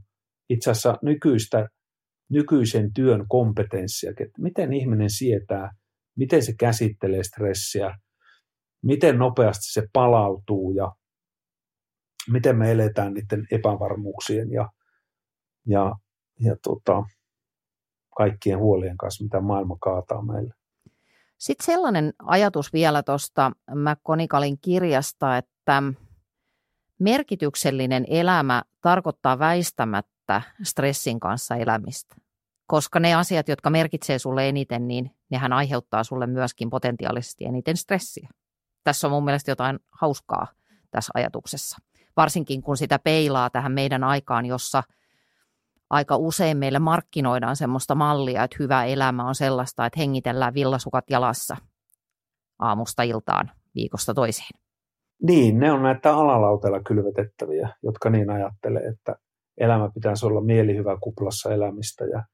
itse 0.51 0.70
asiassa 0.70 0.99
nykyistä, 1.03 1.68
nykyisen 2.30 2.92
työn 2.95 3.24
kompetenssia, 3.28 4.11
että 4.11 4.42
miten 4.42 4.72
ihminen 4.72 5.11
sietää, 5.11 5.70
miten 6.16 6.42
se 6.42 6.54
käsittelee 6.58 7.24
stressiä, 7.24 7.98
miten 8.82 9.18
nopeasti 9.18 9.72
se 9.72 9.88
palautuu 9.92 10.70
ja 10.70 10.92
miten 12.30 12.56
me 12.56 12.72
eletään 12.72 13.14
niiden 13.14 13.46
epävarmuuksien 13.50 14.50
ja, 14.50 14.68
ja, 15.66 15.92
ja 16.40 16.56
tota, 16.62 17.02
kaikkien 18.16 18.58
huolien 18.58 18.96
kanssa, 18.96 19.24
mitä 19.24 19.40
maailma 19.40 19.76
kaataa 19.80 20.22
meille. 20.22 20.54
Sitten 21.38 21.66
sellainen 21.66 22.12
ajatus 22.18 22.72
vielä 22.72 23.02
tuosta 23.02 23.52
McConikalin 23.74 24.58
kirjasta, 24.58 25.36
että 25.36 25.82
merkityksellinen 26.98 28.04
elämä 28.08 28.62
tarkoittaa 28.80 29.38
väistämättä 29.38 30.42
stressin 30.62 31.20
kanssa 31.20 31.56
elämistä. 31.56 32.16
Koska 32.66 33.00
ne 33.00 33.14
asiat, 33.14 33.48
jotka 33.48 33.70
merkitsee 33.70 34.18
sulle 34.18 34.48
eniten, 34.48 34.88
niin 34.88 35.10
nehän 35.30 35.52
aiheuttaa 35.52 36.04
sulle 36.04 36.26
myöskin 36.26 36.70
potentiaalisesti 36.70 37.44
eniten 37.44 37.76
stressiä. 37.76 38.28
Tässä 38.84 39.06
on 39.06 39.10
mun 39.10 39.24
mielestä 39.24 39.50
jotain 39.50 39.78
hauskaa 40.00 40.46
tässä 40.90 41.10
ajatuksessa. 41.14 41.78
Varsinkin 42.16 42.62
kun 42.62 42.76
sitä 42.76 42.98
peilaa 42.98 43.50
tähän 43.50 43.72
meidän 43.72 44.04
aikaan, 44.04 44.46
jossa 44.46 44.82
aika 45.90 46.16
usein 46.16 46.56
meillä 46.56 46.78
markkinoidaan 46.78 47.56
semmoista 47.56 47.94
mallia, 47.94 48.44
että 48.44 48.56
hyvä 48.60 48.84
elämä 48.84 49.28
on 49.28 49.34
sellaista, 49.34 49.86
että 49.86 50.00
hengitellään 50.00 50.54
villasukat 50.54 51.04
jalassa 51.10 51.56
aamusta 52.58 53.02
iltaan, 53.02 53.50
viikosta 53.74 54.14
toiseen. 54.14 54.60
Niin, 55.22 55.58
ne 55.58 55.72
on 55.72 55.82
näitä 55.82 56.16
alalautella 56.16 56.80
kylvetettäviä, 56.80 57.68
jotka 57.82 58.10
niin 58.10 58.30
ajattelee, 58.30 58.82
että 58.82 59.16
elämä 59.58 59.90
pitäisi 59.94 60.26
olla 60.26 60.40
mielihyvä 60.40 60.96
kuplassa 61.00 61.54
elämistä 61.54 62.04
ja 62.04 62.24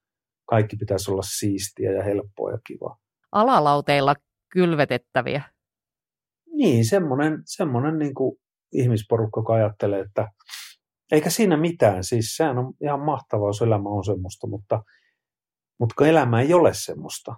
kaikki 0.51 0.77
pitäisi 0.77 1.11
olla 1.11 1.23
siistiä 1.23 1.93
ja 1.93 2.05
helppoa 2.05 2.51
ja 2.51 2.59
kivaa. 2.67 2.97
Alalauteilla 3.33 4.15
kylvetettäviä? 4.53 5.43
Niin, 6.53 6.85
semmoinen, 6.85 7.43
semmoinen 7.45 7.99
niin 7.99 8.15
kuin 8.15 8.37
ihmisporukka, 8.73 9.41
joka 9.41 9.53
ajattelee, 9.53 10.01
että 10.01 10.29
eikä 11.13 11.31
siinä 11.31 11.57
mitään. 11.57 12.05
Siis 12.05 12.37
sehän 12.37 12.59
on 12.59 12.73
ihan 12.83 13.01
mahtavaa, 13.01 13.49
jos 13.49 13.63
elämä 13.63 13.89
on 13.89 14.05
semmoista, 14.05 14.47
mutta, 14.47 14.83
mutta 15.79 15.95
kun 15.99 16.07
elämä 16.07 16.41
ei 16.41 16.55
ole 16.55 16.71
semmoista. 16.75 17.35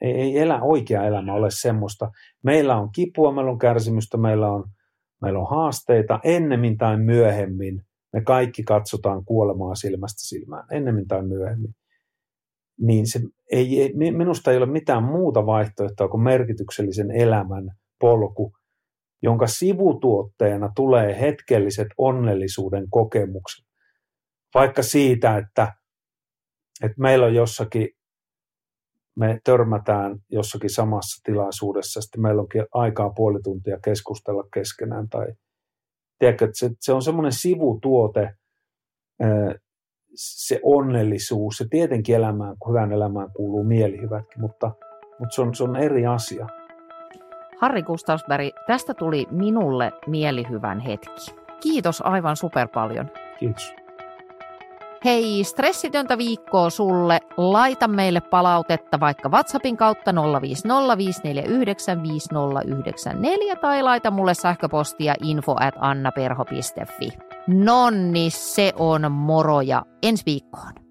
Ei, 0.00 0.12
ei 0.12 0.38
elä, 0.38 0.62
oikea 0.62 1.04
elämä 1.04 1.34
ole 1.34 1.48
semmoista. 1.50 2.10
Meillä 2.42 2.76
on 2.76 2.92
kipua, 2.92 3.32
meillä 3.32 3.50
on 3.50 3.58
kärsimystä, 3.58 4.16
meillä 4.16 4.50
on, 4.50 4.64
meillä 5.22 5.38
on 5.38 5.50
haasteita. 5.50 6.20
Ennemmin 6.24 6.76
tai 6.76 6.96
myöhemmin 6.96 7.82
me 8.12 8.22
kaikki 8.22 8.62
katsotaan 8.62 9.24
kuolemaa 9.24 9.74
silmästä 9.74 10.28
silmään. 10.28 10.64
Ennemmin 10.70 11.08
tai 11.08 11.22
myöhemmin. 11.22 11.74
Niin 12.80 13.06
se 13.06 13.20
ei, 13.52 13.92
minusta 13.94 14.50
ei 14.50 14.56
ole 14.56 14.66
mitään 14.66 15.02
muuta 15.02 15.46
vaihtoehtoa 15.46 16.08
kuin 16.08 16.22
merkityksellisen 16.22 17.10
elämän 17.10 17.70
polku, 18.00 18.52
jonka 19.22 19.46
sivutuotteena 19.46 20.72
tulee 20.76 21.20
hetkelliset 21.20 21.88
onnellisuuden 21.98 22.90
kokemukset. 22.90 23.66
Vaikka 24.54 24.82
siitä, 24.82 25.36
että, 25.36 25.72
että 26.82 27.00
meillä 27.00 27.26
on 27.26 27.34
jossakin 27.34 27.88
me 29.18 29.40
törmätään 29.44 30.18
jossakin 30.28 30.70
samassa 30.70 31.22
tilaisuudessa, 31.24 32.00
sitten 32.00 32.22
meillä 32.22 32.42
onkin 32.42 32.66
aikaa 32.74 33.10
puoli 33.10 33.40
tuntia 33.42 33.78
keskustella 33.84 34.44
keskenään. 34.54 35.08
Tai, 35.08 35.26
tiedätkö, 36.18 36.44
että 36.44 36.58
se, 36.58 36.70
se 36.80 36.92
on 36.92 37.02
semmoinen 37.02 37.32
sivutuote, 37.32 38.34
se 40.14 40.60
onnellisuus, 40.62 41.56
se 41.56 41.66
tietenkin 41.70 42.16
elämään, 42.16 42.56
hyvään 42.68 42.92
elämään 42.92 43.28
kuuluu 43.36 43.64
mielihyvätkin, 43.64 44.40
mutta, 44.40 44.70
mutta 45.18 45.34
se, 45.34 45.42
on, 45.42 45.54
se 45.54 45.64
on 45.64 45.76
eri 45.76 46.06
asia. 46.06 46.46
Harri 47.60 47.82
Gustavsberg, 47.82 48.48
tästä 48.66 48.94
tuli 48.94 49.26
minulle 49.30 49.92
mielihyvän 50.06 50.80
hetki. 50.80 51.34
Kiitos 51.60 52.00
aivan 52.00 52.36
super 52.36 52.68
paljon. 52.68 53.10
Kiitos. 53.38 53.77
Hei, 55.04 55.44
stressitöntä 55.44 56.18
viikkoa 56.18 56.70
sulle. 56.70 57.20
Laita 57.36 57.88
meille 57.88 58.20
palautetta 58.20 59.00
vaikka 59.00 59.28
WhatsAppin 59.28 59.76
kautta 59.76 60.10
050549594 60.10 60.16
tai 63.60 63.82
laita 63.82 64.10
mulle 64.10 64.34
sähköpostia 64.34 65.14
info 65.22 65.56
at 65.60 65.74
annaperho.fi. 65.78 67.08
Nonni, 67.46 68.30
se 68.30 68.72
on 68.76 69.12
moro 69.12 69.60
ja 69.60 69.82
ensi 70.02 70.22
viikkoon. 70.26 70.87